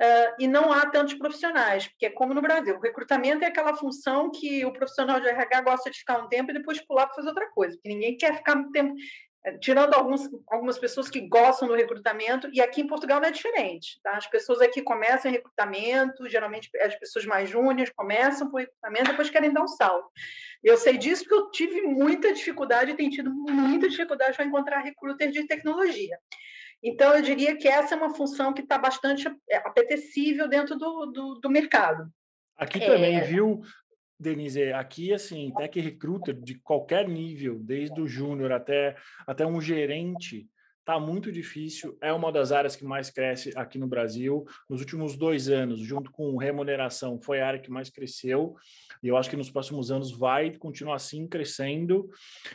[0.00, 3.74] Uh, e não há tantos profissionais, porque é como no Brasil, o recrutamento é aquela
[3.74, 7.16] função que o profissional de RH gosta de ficar um tempo e depois pular para
[7.16, 8.94] fazer outra coisa, que ninguém quer ficar muito tempo,
[9.60, 14.00] tirando alguns, algumas pessoas que gostam do recrutamento, e aqui em Portugal não é diferente,
[14.02, 14.16] tá?
[14.16, 19.30] As pessoas aqui começam em recrutamento, geralmente as pessoas mais júniores começam por recrutamento, depois
[19.30, 20.08] querem dar um salto.
[20.62, 25.30] Eu sei disso porque eu tive muita dificuldade, tenho tido muita dificuldade para encontrar recruiter
[25.30, 26.18] de tecnologia.
[26.82, 31.06] Então, eu diria que essa é uma função que está bastante é, apetecível dentro do,
[31.06, 32.08] do, do mercado.
[32.56, 33.20] Aqui também, é...
[33.20, 33.60] viu,
[34.18, 34.72] Denise?
[34.72, 40.48] Aqui, assim, tech recruiter de qualquer nível, desde o júnior até, até um gerente,
[40.88, 44.46] Está muito difícil, é uma das áreas que mais cresce aqui no Brasil.
[44.70, 48.56] Nos últimos dois anos, junto com remuneração, foi a área que mais cresceu.
[49.02, 52.08] E eu acho que nos próximos anos vai continuar assim crescendo.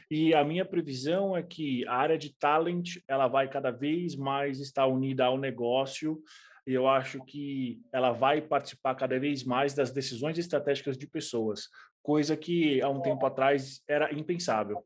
[0.09, 4.59] E a minha previsão é que a área de talent ela vai cada vez mais
[4.59, 6.19] estar unida ao negócio.
[6.65, 11.69] E eu acho que ela vai participar cada vez mais das decisões estratégicas de pessoas,
[12.01, 14.85] coisa que há um tempo atrás era impensável.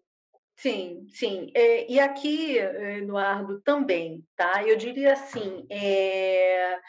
[0.56, 1.52] Sim, sim.
[1.54, 4.64] É, e aqui, Eduardo, também, tá?
[4.68, 6.80] Eu diria assim, é,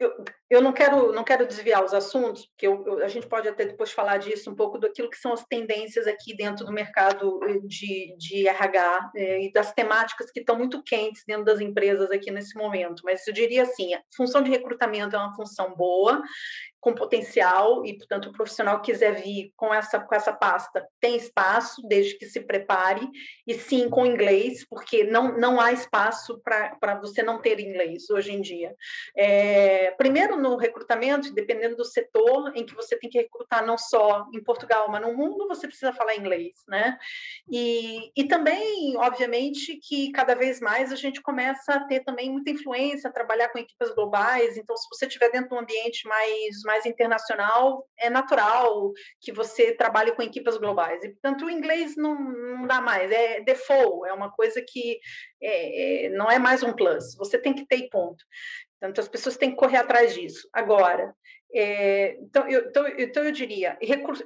[0.00, 3.46] eu, eu não quero não quero desviar os assuntos, porque eu, eu, a gente pode
[3.46, 7.38] até depois falar disso um pouco daquilo que são as tendências aqui dentro do mercado
[7.44, 12.10] eh, de, de RH é, e das temáticas que estão muito quentes dentro das empresas
[12.10, 13.02] aqui nesse momento.
[13.04, 16.22] Mas eu diria assim, a função de recrutamento é uma função boa,
[16.80, 21.82] com potencial e, portanto, o profissional quiser vir com essa, com essa pasta tem espaço,
[21.86, 23.06] desde que se prepare,
[23.46, 28.32] e sim com inglês, porque não, não há espaço para você não ter inglês hoje
[28.32, 28.74] em dia.
[29.16, 34.26] É, primeiro, no recrutamento, dependendo do setor em que você tem que recrutar, não só
[34.32, 36.98] em Portugal, mas no mundo, você precisa falar inglês, né?
[37.50, 42.50] E, e também, obviamente, que cada vez mais a gente começa a ter também muita
[42.50, 46.86] influência, trabalhar com equipas globais, então, se você estiver dentro de um ambiente mais mais
[46.86, 51.02] internacional, é natural que você trabalhe com equipas globais.
[51.02, 55.00] E, portanto, o inglês não, não dá mais, é default, é uma coisa que
[55.42, 58.24] é, é, não é mais um plus, você tem que ter ponto.
[58.78, 60.48] Portanto, as pessoas têm que correr atrás disso.
[60.52, 61.12] Agora,
[61.52, 63.76] é, então, eu, então, então, eu diria,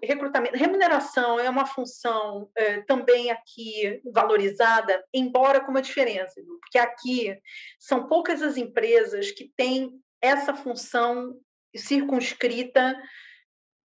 [0.02, 7.34] recrutamento, remuneração é uma função é, também aqui valorizada, embora com uma diferença, porque aqui
[7.78, 11.34] são poucas as empresas que têm essa função
[11.76, 13.00] circunscrita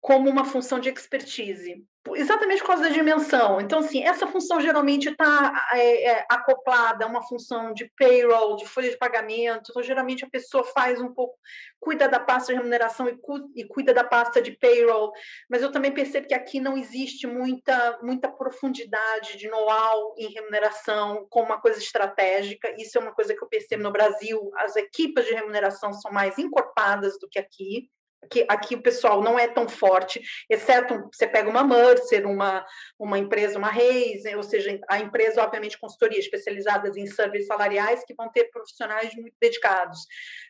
[0.00, 3.60] como uma função de expertise, exatamente por causa da dimensão.
[3.60, 8.66] Então, assim, essa função geralmente está é, é, acoplada a uma função de payroll, de
[8.66, 9.70] folha de pagamento.
[9.70, 11.36] Então, geralmente a pessoa faz um pouco,
[11.80, 15.12] cuida da pasta de remuneração e, cu, e cuida da pasta de payroll.
[15.48, 21.26] Mas eu também percebo que aqui não existe muita, muita profundidade de know-how em remuneração
[21.30, 22.74] como uma coisa estratégica.
[22.78, 24.50] Isso é uma coisa que eu percebo no Brasil.
[24.56, 27.88] As equipas de remuneração são mais encorpadas do que aqui
[28.30, 32.64] que aqui o pessoal não é tão forte, exceto você pega uma Mercer, uma,
[32.98, 38.14] uma empresa, uma Reis, ou seja, a empresa, obviamente, consultoria especializadas em serviços salariais que
[38.14, 40.06] vão ter profissionais muito dedicados.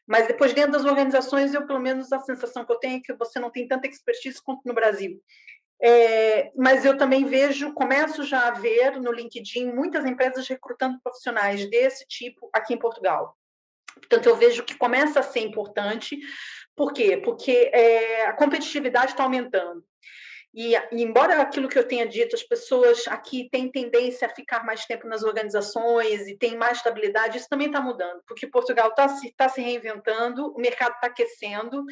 [0.07, 3.13] Mas depois, dentro das organizações, eu, pelo menos, a sensação que eu tenho é que
[3.15, 5.21] você não tem tanta expertise quanto no Brasil.
[5.83, 11.69] É, mas eu também vejo, começo já a ver no LinkedIn muitas empresas recrutando profissionais
[11.69, 13.37] desse tipo aqui em Portugal.
[13.95, 16.19] Portanto, eu vejo que começa a ser importante,
[16.77, 17.17] por quê?
[17.17, 19.83] Porque é, a competitividade está aumentando.
[20.57, 24.87] E, embora aquilo que eu tenha dito, as pessoas aqui têm tendência a ficar mais
[24.87, 29.35] tempo nas organizações e têm mais estabilidade, isso também está mudando, porque Portugal está se,
[29.37, 31.85] tá se reinventando, o mercado está aquecendo,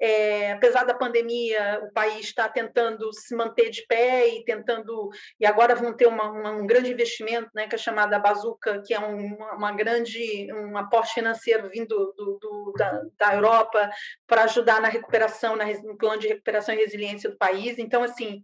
[0.00, 5.44] é, apesar da pandemia, o país está tentando se manter de pé e tentando, e
[5.44, 9.00] agora vão ter uma, uma, um grande investimento, né, que é chamada Bazuca, que é
[9.00, 13.90] um, uma grande, um aporte financeiro vindo do, do, da, da Europa
[14.28, 17.78] para ajudar na recuperação, na, no plano de recuperação e resiliência do país.
[17.78, 18.42] Então, assim,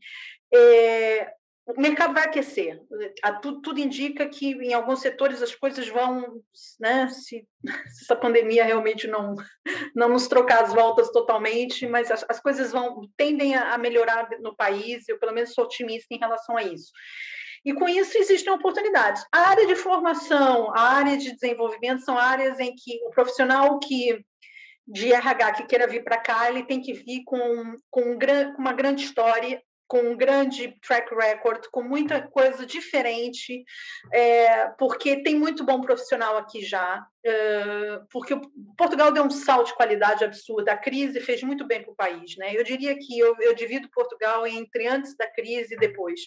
[0.52, 1.32] é,
[1.68, 2.80] o mercado vai aquecer.
[3.42, 6.40] Tudo, tudo, indica que em alguns setores as coisas vão,
[6.80, 7.46] né, se,
[7.92, 9.34] se, essa pandemia realmente não,
[9.94, 14.28] não nos trocar as voltas totalmente, mas as, as coisas vão tendem a, a melhorar
[14.40, 15.06] no país.
[15.08, 16.90] Eu pelo menos sou otimista em relação a isso.
[17.64, 19.22] E com isso existem oportunidades.
[19.30, 24.24] A área de formação, a área de desenvolvimento são áreas em que o profissional que
[24.88, 28.60] de RH que queira vir para cá, ele tem que vir com, com, um, com
[28.60, 33.64] uma grande história com um grande track record, com muita coisa diferente,
[34.12, 38.38] é, porque tem muito bom profissional aqui já, é, porque
[38.76, 42.36] Portugal deu um salto de qualidade absurda, a crise fez muito bem para o país.
[42.36, 42.54] Né?
[42.54, 46.20] Eu diria que eu, eu divido Portugal entre antes da crise e depois.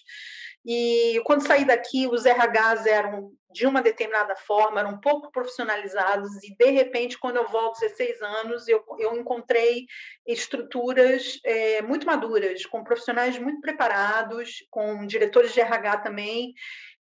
[0.64, 6.42] E quando saí daqui, os RHs eram de uma determinada forma, eram um pouco profissionalizados,
[6.42, 9.86] e de repente, quando eu volto 16 anos, eu, eu encontrei
[10.26, 16.54] estruturas é, muito maduras, com profissionais muito preparados, com diretores de RH também,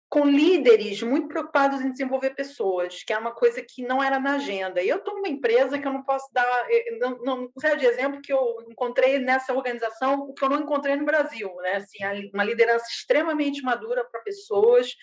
[0.09, 4.35] com líderes muito preocupados em desenvolver pessoas, que é uma coisa que não era na
[4.35, 4.81] agenda.
[4.81, 7.85] E eu estou numa empresa que eu não posso dar, eh, não, não sei de
[7.85, 11.75] exemplo que eu encontrei nessa organização, o que eu não encontrei no Brasil, né?
[11.75, 11.99] Assim,
[12.33, 14.95] uma liderança extremamente madura para pessoas,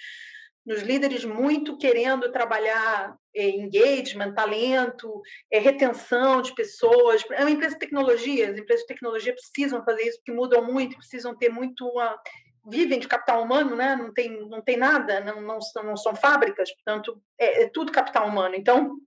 [0.67, 7.23] nos líderes muito querendo trabalhar eh, engagement, talento, eh, retenção de pessoas.
[7.31, 10.97] É uma empresa de tecnologia, as empresas de tecnologia precisam fazer isso, porque mudam muito,
[10.97, 12.21] precisam ter muito uma,
[12.69, 13.97] vivem de capital humano, né?
[13.97, 17.93] não, tem, não tem nada, não, não, são, não são fábricas, portanto, é, é, tudo
[17.93, 18.55] capital humano.
[18.55, 18.99] Então,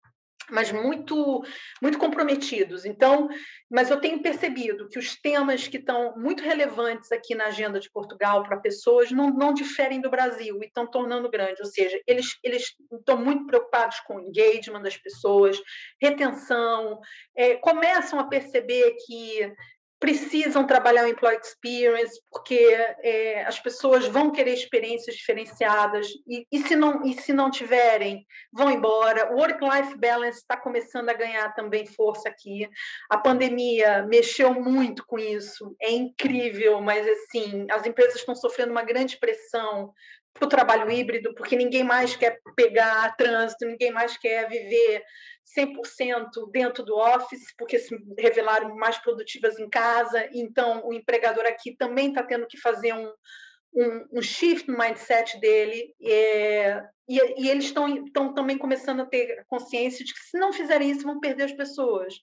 [0.51, 1.43] mas muito
[1.81, 2.85] muito comprometidos.
[2.85, 3.29] Então,
[3.69, 7.89] mas eu tenho percebido que os temas que estão muito relevantes aqui na agenda de
[7.91, 11.61] Portugal para pessoas não, não diferem do Brasil e estão tornando grande.
[11.61, 15.59] Ou seja, eles eles estão muito preocupados com o engagement das pessoas,
[16.01, 16.99] retenção,
[17.35, 19.53] é, começam a perceber que
[19.99, 22.55] precisam trabalhar o employee experience, porque
[23.03, 28.25] é, as pessoas vão querer experiências diferenciadas, e, e, se não, e se não tiverem,
[28.51, 29.33] vão embora.
[29.33, 32.69] O work-life balance está começando a ganhar também força aqui.
[33.09, 38.83] A pandemia mexeu muito com isso, é incrível, mas assim, as empresas estão sofrendo uma
[38.83, 39.93] grande pressão
[40.39, 45.03] para o trabalho híbrido, porque ninguém mais quer pegar trânsito, ninguém mais quer viver
[45.57, 51.75] 100% dentro do office, porque se revelaram mais produtivas em casa, então o empregador aqui
[51.75, 53.11] também está tendo que fazer um,
[53.73, 59.43] um, um, shift no mindset dele, é, e, e, eles estão também começando a ter
[59.47, 62.13] consciência de que se não fizerem isso, vão perder as pessoas.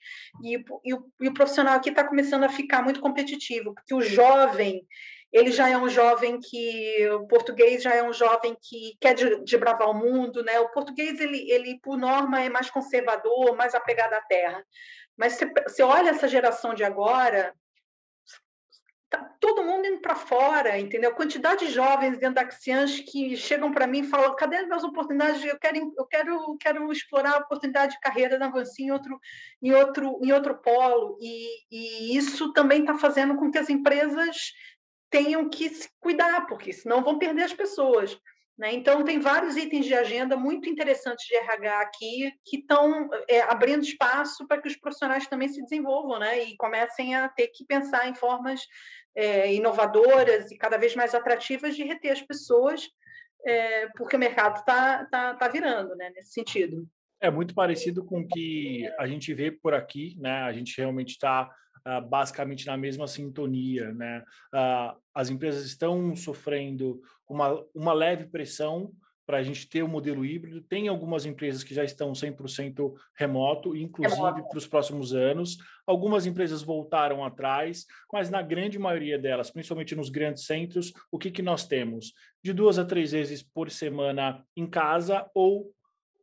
[0.44, 0.54] E,
[0.84, 4.86] e, o, e o profissional aqui está começando a ficar muito competitivo, porque o jovem
[5.37, 9.14] ele já é um jovem que o português já é um jovem que quer
[9.45, 10.59] desbravar o mundo, né?
[10.61, 14.64] O português ele, ele por norma é mais conservador, mais apegado à terra.
[15.14, 17.55] Mas você, você olha essa geração de agora,
[19.11, 21.14] tá todo mundo indo para fora, entendeu?
[21.14, 24.84] Quantidade de jovens dentro da Axians que chegam para mim e falam: cadê as minhas
[24.84, 25.45] oportunidades?
[25.45, 29.20] Eu quero, eu quero, quero explorar a oportunidade de carreira na Vanci em outro,
[29.62, 31.18] em outro, em outro polo.
[31.20, 34.55] E, e isso também está fazendo com que as empresas
[35.16, 38.20] tenham que se cuidar, porque senão vão perder as pessoas.
[38.58, 38.74] Né?
[38.74, 43.82] Então, tem vários itens de agenda muito interessantes de RH aqui que estão é, abrindo
[43.82, 46.44] espaço para que os profissionais também se desenvolvam né?
[46.44, 48.60] e comecem a ter que pensar em formas
[49.14, 52.86] é, inovadoras e cada vez mais atrativas de reter as pessoas,
[53.46, 56.10] é, porque o mercado está tá, tá virando né?
[56.14, 56.86] nesse sentido.
[57.18, 60.42] É muito parecido com o que a gente vê por aqui, né?
[60.42, 61.50] A gente realmente está
[61.87, 63.93] uh, basicamente na mesma sintonia.
[63.93, 64.24] Né?
[64.53, 68.93] Uh, as empresas estão sofrendo uma, uma leve pressão
[69.26, 70.62] para a gente ter o um modelo híbrido.
[70.62, 75.59] Tem algumas empresas que já estão 100% remoto, inclusive para os próximos anos.
[75.84, 81.32] Algumas empresas voltaram atrás, mas na grande maioria delas, principalmente nos grandes centros, o que,
[81.32, 82.12] que nós temos?
[82.43, 85.72] De duas a três vezes por semana em casa ou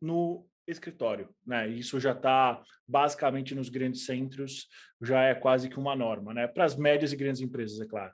[0.01, 1.68] no escritório, né?
[1.68, 4.68] Isso já está basicamente nos grandes centros,
[5.01, 6.47] já é quase que uma norma, né?
[6.47, 8.14] Para as médias e grandes empresas, é claro.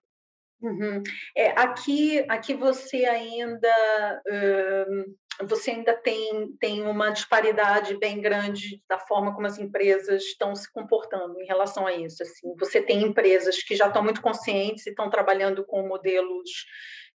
[0.62, 1.02] Uhum.
[1.36, 5.16] É, aqui, aqui você ainda uh,
[5.47, 10.72] você ainda tem, tem uma disparidade bem grande da forma como as empresas estão se
[10.72, 12.22] comportando em relação a isso.
[12.22, 16.50] Assim, você tem empresas que já estão muito conscientes e estão trabalhando com modelos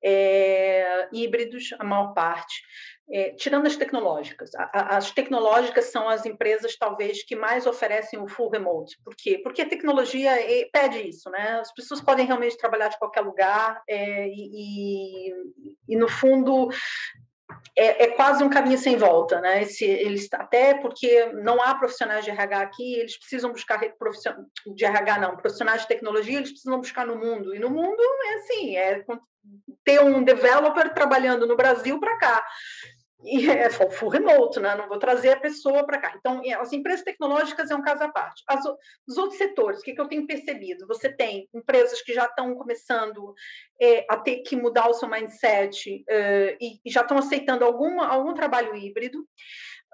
[0.04, 2.62] é, híbridos, a maior parte
[3.12, 8.20] é, tirando as tecnológicas, a, a, as tecnológicas são as empresas talvez que mais oferecem
[8.20, 8.97] o full remote.
[9.03, 9.39] Por quê?
[9.43, 11.60] Porque a tecnologia é, pede isso, né?
[11.60, 15.34] As pessoas podem realmente trabalhar de qualquer lugar é, e,
[15.88, 16.70] e, no fundo
[17.76, 19.64] é, é, quase um caminho sem volta, né?
[19.64, 25.20] Esse, eles, até porque não há profissionais de RH aqui, eles precisam buscar de RH
[25.20, 27.55] não, profissionais de tecnologia, eles precisam buscar no mundo.
[27.55, 29.03] E no mundo é assim, é
[29.84, 32.45] ter um developer trabalhando no Brasil para cá
[33.24, 34.76] e é full remote, né?
[34.76, 36.14] Não vou trazer a pessoa para cá.
[36.18, 38.44] Então, as empresas tecnológicas é um caso à parte.
[38.48, 38.64] As,
[39.08, 40.88] os outros setores, o que, que eu tenho percebido?
[40.88, 43.34] Você tem empresas que já estão começando
[43.82, 48.08] é, a ter que mudar o seu mindset é, e, e, já estão aceitando alguma,
[48.08, 49.28] algum trabalho híbrido.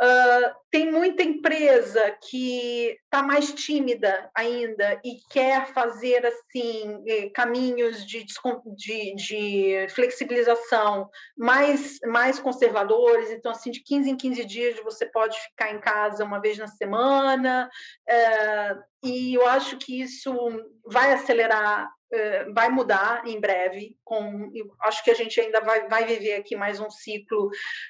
[0.01, 8.05] Uh, tem muita empresa que está mais tímida ainda e quer fazer assim eh, caminhos
[8.05, 8.25] de,
[8.75, 13.31] de, de, flexibilização mais, mais conservadores.
[13.31, 16.67] Então, assim, de 15 em 15 dias você pode ficar em casa uma vez na
[16.67, 17.69] semana.
[18.09, 20.33] Uh, e eu acho que isso
[20.85, 23.97] vai acelerar eh, vai mudar em breve.
[24.03, 24.49] Com,
[24.83, 27.49] acho que a gente ainda vai, vai viver aqui mais um ciclo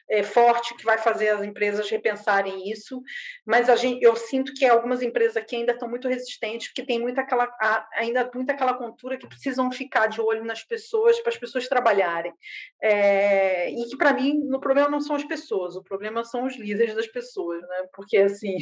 [0.09, 3.01] é, forte que vai fazer as empresas repensarem isso.
[3.45, 6.99] Mas a gente, eu sinto que algumas empresas aqui ainda estão muito resistentes, porque tem
[6.99, 7.47] muita aquela,
[7.93, 12.33] ainda muita aquela cultura que precisam ficar de olho nas pessoas para as pessoas trabalharem.
[12.81, 16.57] É, e que para mim o problema não são as pessoas, o problema são os
[16.57, 17.87] líderes das pessoas, né?
[17.93, 18.55] Porque assim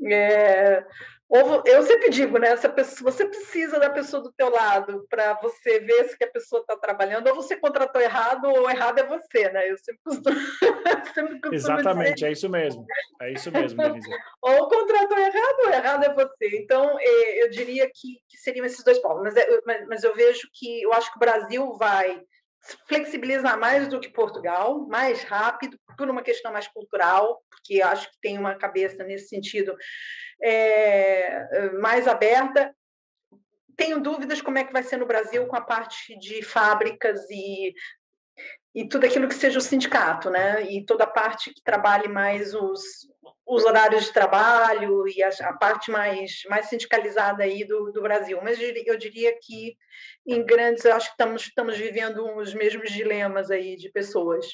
[0.10, 0.84] é,
[1.30, 2.56] ou, eu sempre digo, né?
[2.56, 6.30] Se pessoa, você precisa da pessoa do teu lado para você ver se que a
[6.30, 9.70] pessoa está trabalhando, ou você contratou errado, ou errado é você, né?
[9.70, 10.36] Eu sempre costumo,
[11.14, 12.26] sempre costumo Exatamente, dizer.
[12.26, 12.84] é isso mesmo.
[13.22, 14.10] É isso mesmo, Denise.
[14.42, 16.58] ou contratou errado, ou errado é você.
[16.58, 19.22] Então, é, eu diria que, que seriam esses dois pontos.
[19.22, 22.20] Mas, é, mas, mas eu vejo que eu acho que o Brasil vai
[22.86, 28.20] flexibilizar mais do que Portugal, mais rápido, por uma questão mais cultural, porque acho que
[28.20, 29.76] tem uma cabeça nesse sentido
[30.42, 32.74] é, mais aberta.
[33.76, 37.74] Tenho dúvidas como é que vai ser no Brasil com a parte de fábricas e,
[38.74, 40.62] e tudo aquilo que seja o sindicato, né?
[40.70, 42.82] E toda a parte que trabalhe mais os,
[43.50, 48.38] os horários de trabalho e a, a, parte mais, mais sindicalizada aí do, do Brasil.
[48.40, 49.76] Mas eu diria que,
[50.24, 54.46] em grandes, eu acho que estamos, estamos vivendo os mesmos dilemas aí de pessoas.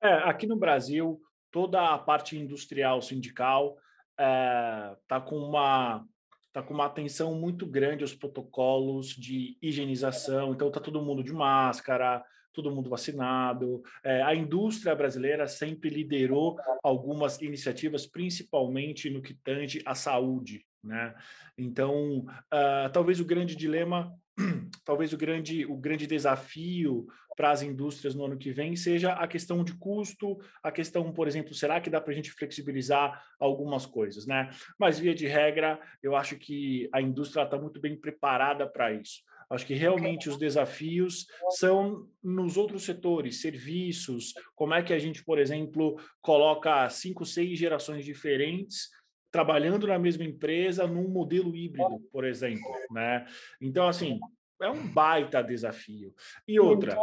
[0.00, 1.20] É, aqui no Brasil,
[1.50, 3.76] toda a parte industrial sindical
[4.12, 6.06] está é, com uma
[6.46, 11.32] está com uma atenção muito grande aos protocolos de higienização, então está todo mundo de
[11.32, 13.82] máscara, todo mundo vacinado.
[14.02, 20.64] É, a indústria brasileira sempre liderou algumas iniciativas, principalmente no que tange à saúde.
[20.82, 21.14] Né?
[21.58, 24.14] Então, uh, talvez o grande dilema,
[24.84, 29.26] talvez o grande, o grande desafio para as indústrias no ano que vem seja a
[29.26, 33.86] questão de custo, a questão, por exemplo, será que dá para a gente flexibilizar algumas
[33.86, 34.50] coisas, né?
[34.78, 39.22] Mas via de regra, eu acho que a indústria está muito bem preparada para isso.
[39.50, 45.24] Acho que realmente os desafios são nos outros setores, serviços, como é que a gente,
[45.24, 48.88] por exemplo, coloca cinco, seis gerações diferentes
[49.30, 53.26] trabalhando na mesma empresa num modelo híbrido, por exemplo, né?
[53.60, 54.18] Então, assim,
[54.60, 56.14] é um baita desafio.
[56.46, 56.96] E outra,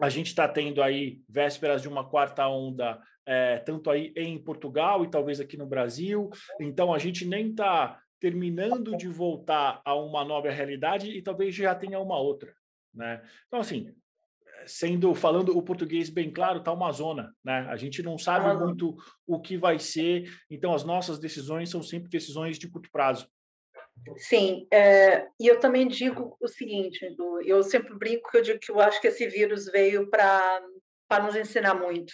[0.00, 5.04] a gente está tendo aí vésperas de uma quarta onda, é, tanto aí em Portugal
[5.04, 6.30] e talvez aqui no Brasil.
[6.60, 11.74] Então a gente nem está terminando de voltar a uma nova realidade e talvez já
[11.74, 12.54] tenha uma outra,
[12.94, 13.22] né?
[13.46, 13.94] Então assim,
[14.66, 17.66] sendo falando o português bem claro, tá uma zona, né?
[17.68, 18.96] A gente não sabe muito
[19.26, 23.28] o que vai ser, então as nossas decisões são sempre decisões de curto prazo.
[24.18, 28.58] Sim, é, e eu também digo o seguinte, Edu, eu sempre brinco que eu digo
[28.58, 30.60] que eu acho que esse vírus veio para
[31.22, 32.12] nos ensinar muito.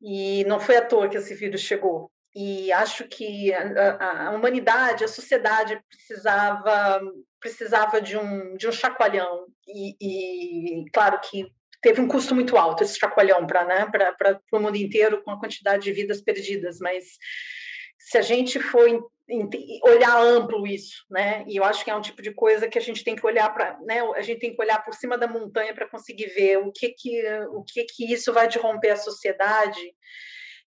[0.00, 2.10] E não foi à toa que esse vírus chegou.
[2.34, 7.00] E acho que a, a humanidade, a sociedade precisava
[7.40, 9.46] precisava de um, de um chacoalhão.
[9.66, 11.50] E, e claro que
[11.80, 13.90] teve um custo muito alto esse chacoalhão para né,
[14.52, 17.04] o mundo inteiro, com a quantidade de vidas perdidas, mas
[17.98, 18.86] se a gente for
[19.84, 21.44] olhar amplo isso, né?
[21.46, 23.48] E eu acho que é um tipo de coisa que a gente tem que olhar
[23.54, 24.00] para, né?
[24.16, 27.22] A gente tem que olhar por cima da montanha para conseguir ver o que que
[27.52, 29.94] o que que isso vai derromper a sociedade.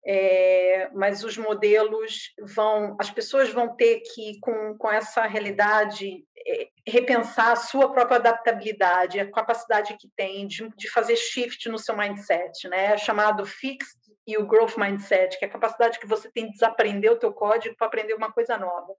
[0.07, 6.67] É, mas os modelos vão, as pessoas vão ter que, com, com essa realidade, é,
[6.85, 11.97] repensar a sua própria adaptabilidade, a capacidade que tem de, de fazer shift no seu
[11.97, 12.93] mindset, né?
[12.93, 13.97] É chamado fixed
[14.27, 17.33] e o growth mindset, que é a capacidade que você tem de desaprender o teu
[17.33, 18.93] código para aprender uma coisa nova.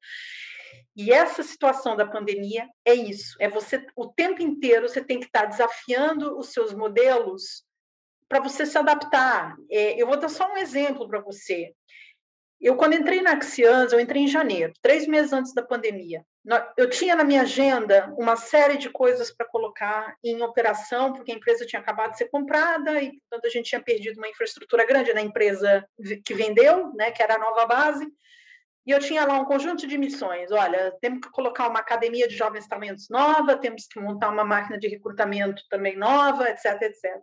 [0.97, 5.27] E essa situação da pandemia é isso, é você o tempo inteiro você tem que
[5.27, 7.65] estar desafiando os seus modelos
[8.29, 9.57] para você se adaptar.
[9.71, 11.73] É, eu vou dar só um exemplo para você.
[12.61, 16.25] Eu, quando entrei na Axians, eu entrei em janeiro, três meses antes da pandemia.
[16.77, 21.35] Eu tinha na minha agenda uma série de coisas para colocar em operação, porque a
[21.35, 25.13] empresa tinha acabado de ser comprada e, portanto, a gente tinha perdido uma infraestrutura grande
[25.13, 25.85] na empresa
[26.25, 28.07] que vendeu, né, que era a nova base.
[28.87, 30.53] E eu tinha lá um conjunto de missões.
[30.53, 34.79] Olha, temos que colocar uma academia de jovens talentos nova, temos que montar uma máquina
[34.79, 37.21] de recrutamento também nova, etc, etc.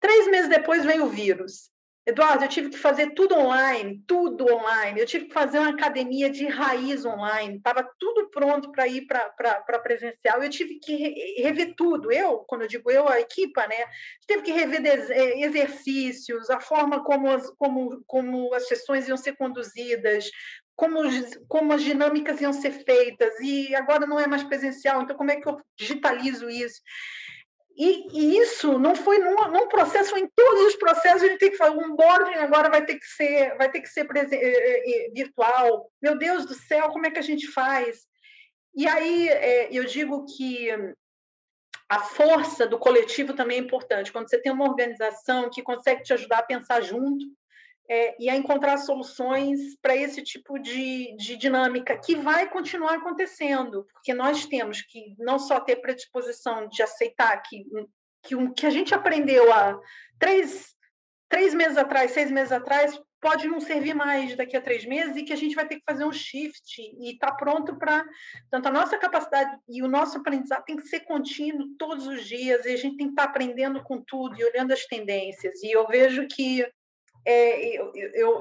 [0.00, 1.70] Três meses depois veio o vírus.
[2.06, 4.98] Eduardo, eu tive que fazer tudo online, tudo online.
[4.98, 7.58] Eu tive que fazer uma academia de raiz online.
[7.58, 10.42] Estava tudo pronto para ir para presencial.
[10.42, 10.96] Eu tive que
[11.42, 12.10] rever tudo.
[12.10, 13.76] Eu, quando eu digo eu, a equipa, né?
[14.26, 19.36] Teve que rever eh, exercícios, a forma como as, como, como as sessões iam ser
[19.36, 20.30] conduzidas,
[20.74, 21.00] como,
[21.48, 23.38] como as dinâmicas iam ser feitas.
[23.40, 26.80] E agora não é mais presencial, então como é que eu digitalizo isso?
[27.80, 31.50] E, e, isso não foi num, num, processo, em todos os processos a gente tem
[31.50, 35.06] que fazer um boarding agora vai ter que ser, vai ter que ser eh, eh,
[35.06, 35.90] eh, virtual.
[36.02, 38.06] Meu Deus do céu, como é que a gente faz?
[38.76, 39.30] E aí
[39.70, 40.68] eu digo que
[41.88, 44.12] a força do coletivo também é importante.
[44.12, 47.24] Quando você tem uma organização que consegue te ajudar a pensar junto,
[47.90, 53.84] é, e a encontrar soluções para esse tipo de, de dinâmica que vai continuar acontecendo,
[53.92, 57.64] porque nós temos que não só ter predisposição de aceitar que,
[58.22, 59.76] que o que a gente aprendeu há
[60.20, 60.72] três,
[61.28, 65.24] três meses atrás, seis meses atrás, pode não servir mais daqui a três meses e
[65.24, 68.04] que a gente vai ter que fazer um shift e estar tá pronto para.
[68.50, 72.64] Tanto a nossa capacidade e o nosso aprendizado tem que ser contínuo todos os dias
[72.64, 75.60] e a gente tem que estar tá aprendendo com tudo e olhando as tendências.
[75.62, 76.64] E eu vejo que
[77.24, 77.92] é, eu,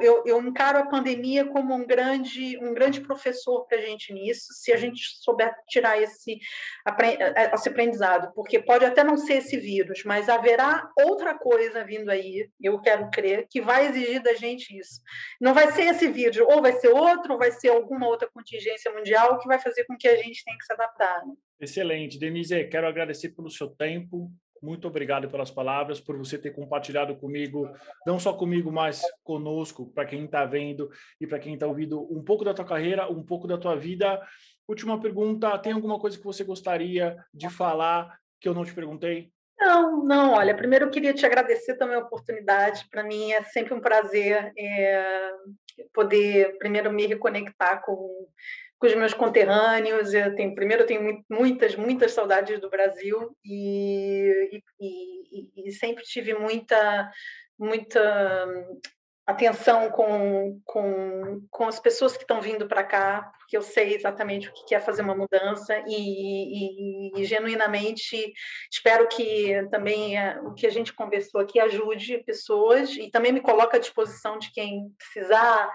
[0.01, 4.47] eu, eu, encaro a pandemia como um grande, um grande professor para a gente nisso,
[4.53, 6.39] se a gente souber tirar esse,
[7.53, 12.49] esse aprendizado, porque pode até não ser esse vírus, mas haverá outra coisa vindo aí,
[12.61, 15.01] eu quero crer, que vai exigir da gente isso.
[15.41, 18.91] Não vai ser esse vírus, ou vai ser outro, ou vai ser alguma outra contingência
[18.91, 21.25] mundial que vai fazer com que a gente tenha que se adaptar.
[21.25, 21.33] Né?
[21.59, 22.17] Excelente.
[22.17, 24.31] Denise, quero agradecer pelo seu tempo,
[24.61, 27.69] muito obrigado pelas palavras, por você ter compartilhado comigo,
[28.05, 30.89] não só comigo, mas conosco, para quem está vendo
[31.19, 34.21] e para quem está ouvindo, um pouco da tua carreira, um pouco da tua vida.
[34.67, 39.31] Última pergunta: tem alguma coisa que você gostaria de falar que eu não te perguntei?
[39.59, 40.33] Não, não.
[40.33, 42.87] Olha, primeiro eu queria te agradecer também a oportunidade.
[42.89, 45.31] Para mim é sempre um prazer é,
[45.93, 48.27] poder, primeiro, me reconectar com
[48.79, 50.13] com os meus conterrâneos.
[50.13, 56.33] Eu tenho, primeiro, eu tenho muitas, muitas saudades do Brasil e, e, e sempre tive
[56.33, 57.11] muita,
[57.57, 58.45] muita
[59.29, 64.49] atenção com, com, com as pessoas que estão vindo para cá, porque eu sei exatamente
[64.49, 68.33] o que é fazer uma mudança e, e, e genuinamente
[68.71, 73.39] espero que também é, o que a gente conversou aqui ajude pessoas e também me
[73.39, 75.71] coloca à disposição de quem precisar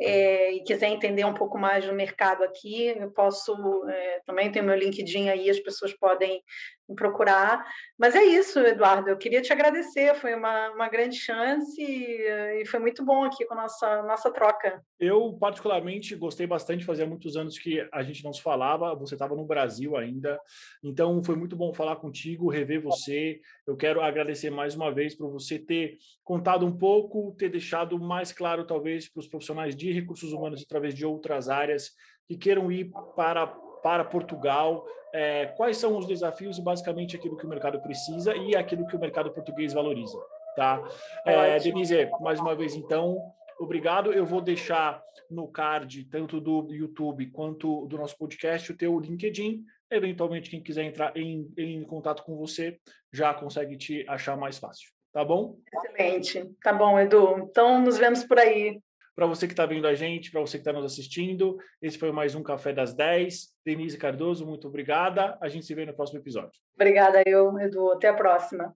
[0.00, 3.52] é, e quiser entender um pouco mais do mercado aqui, eu posso
[3.88, 6.42] é, também ter meu LinkedIn aí, as pessoas podem
[6.88, 7.64] me procurar.
[7.98, 9.10] Mas é isso, Eduardo.
[9.10, 13.44] Eu queria te agradecer, foi uma, uma grande chance e, e foi muito bom aqui
[13.44, 14.82] com a nossa, nossa troca.
[14.98, 19.34] Eu, particularmente, gostei bastante, fazia muitos anos que a gente não se falava, você estava
[19.34, 20.40] no Brasil ainda,
[20.82, 23.40] então foi muito bom falar contigo, rever você.
[23.68, 28.32] Eu quero agradecer mais uma vez por você ter contado um pouco, ter deixado mais
[28.32, 31.90] claro, talvez, para os profissionais de recursos humanos através de outras áreas
[32.26, 37.44] que queiram ir para, para Portugal, é, quais são os desafios e basicamente aquilo que
[37.44, 40.18] o mercado precisa e aquilo que o mercado português valoriza.
[40.56, 40.82] Tá?
[41.26, 43.18] É, Denise, mais uma vez, então,
[43.60, 44.14] obrigado.
[44.14, 49.62] Eu vou deixar no card, tanto do YouTube quanto do nosso podcast, o teu LinkedIn.
[49.90, 52.78] Eventualmente, quem quiser entrar em, em contato com você
[53.12, 54.90] já consegue te achar mais fácil.
[55.12, 55.58] Tá bom?
[55.72, 56.54] Excelente.
[56.62, 57.38] Tá bom, Edu.
[57.38, 58.80] Então, nos vemos por aí.
[59.16, 62.12] Para você que está vendo a gente, para você que está nos assistindo, esse foi
[62.12, 63.48] mais um Café das 10.
[63.64, 65.36] Denise Cardoso, muito obrigada.
[65.40, 66.52] A gente se vê no próximo episódio.
[66.76, 67.90] Obrigada, eu, Edu.
[67.90, 68.72] Até a próxima.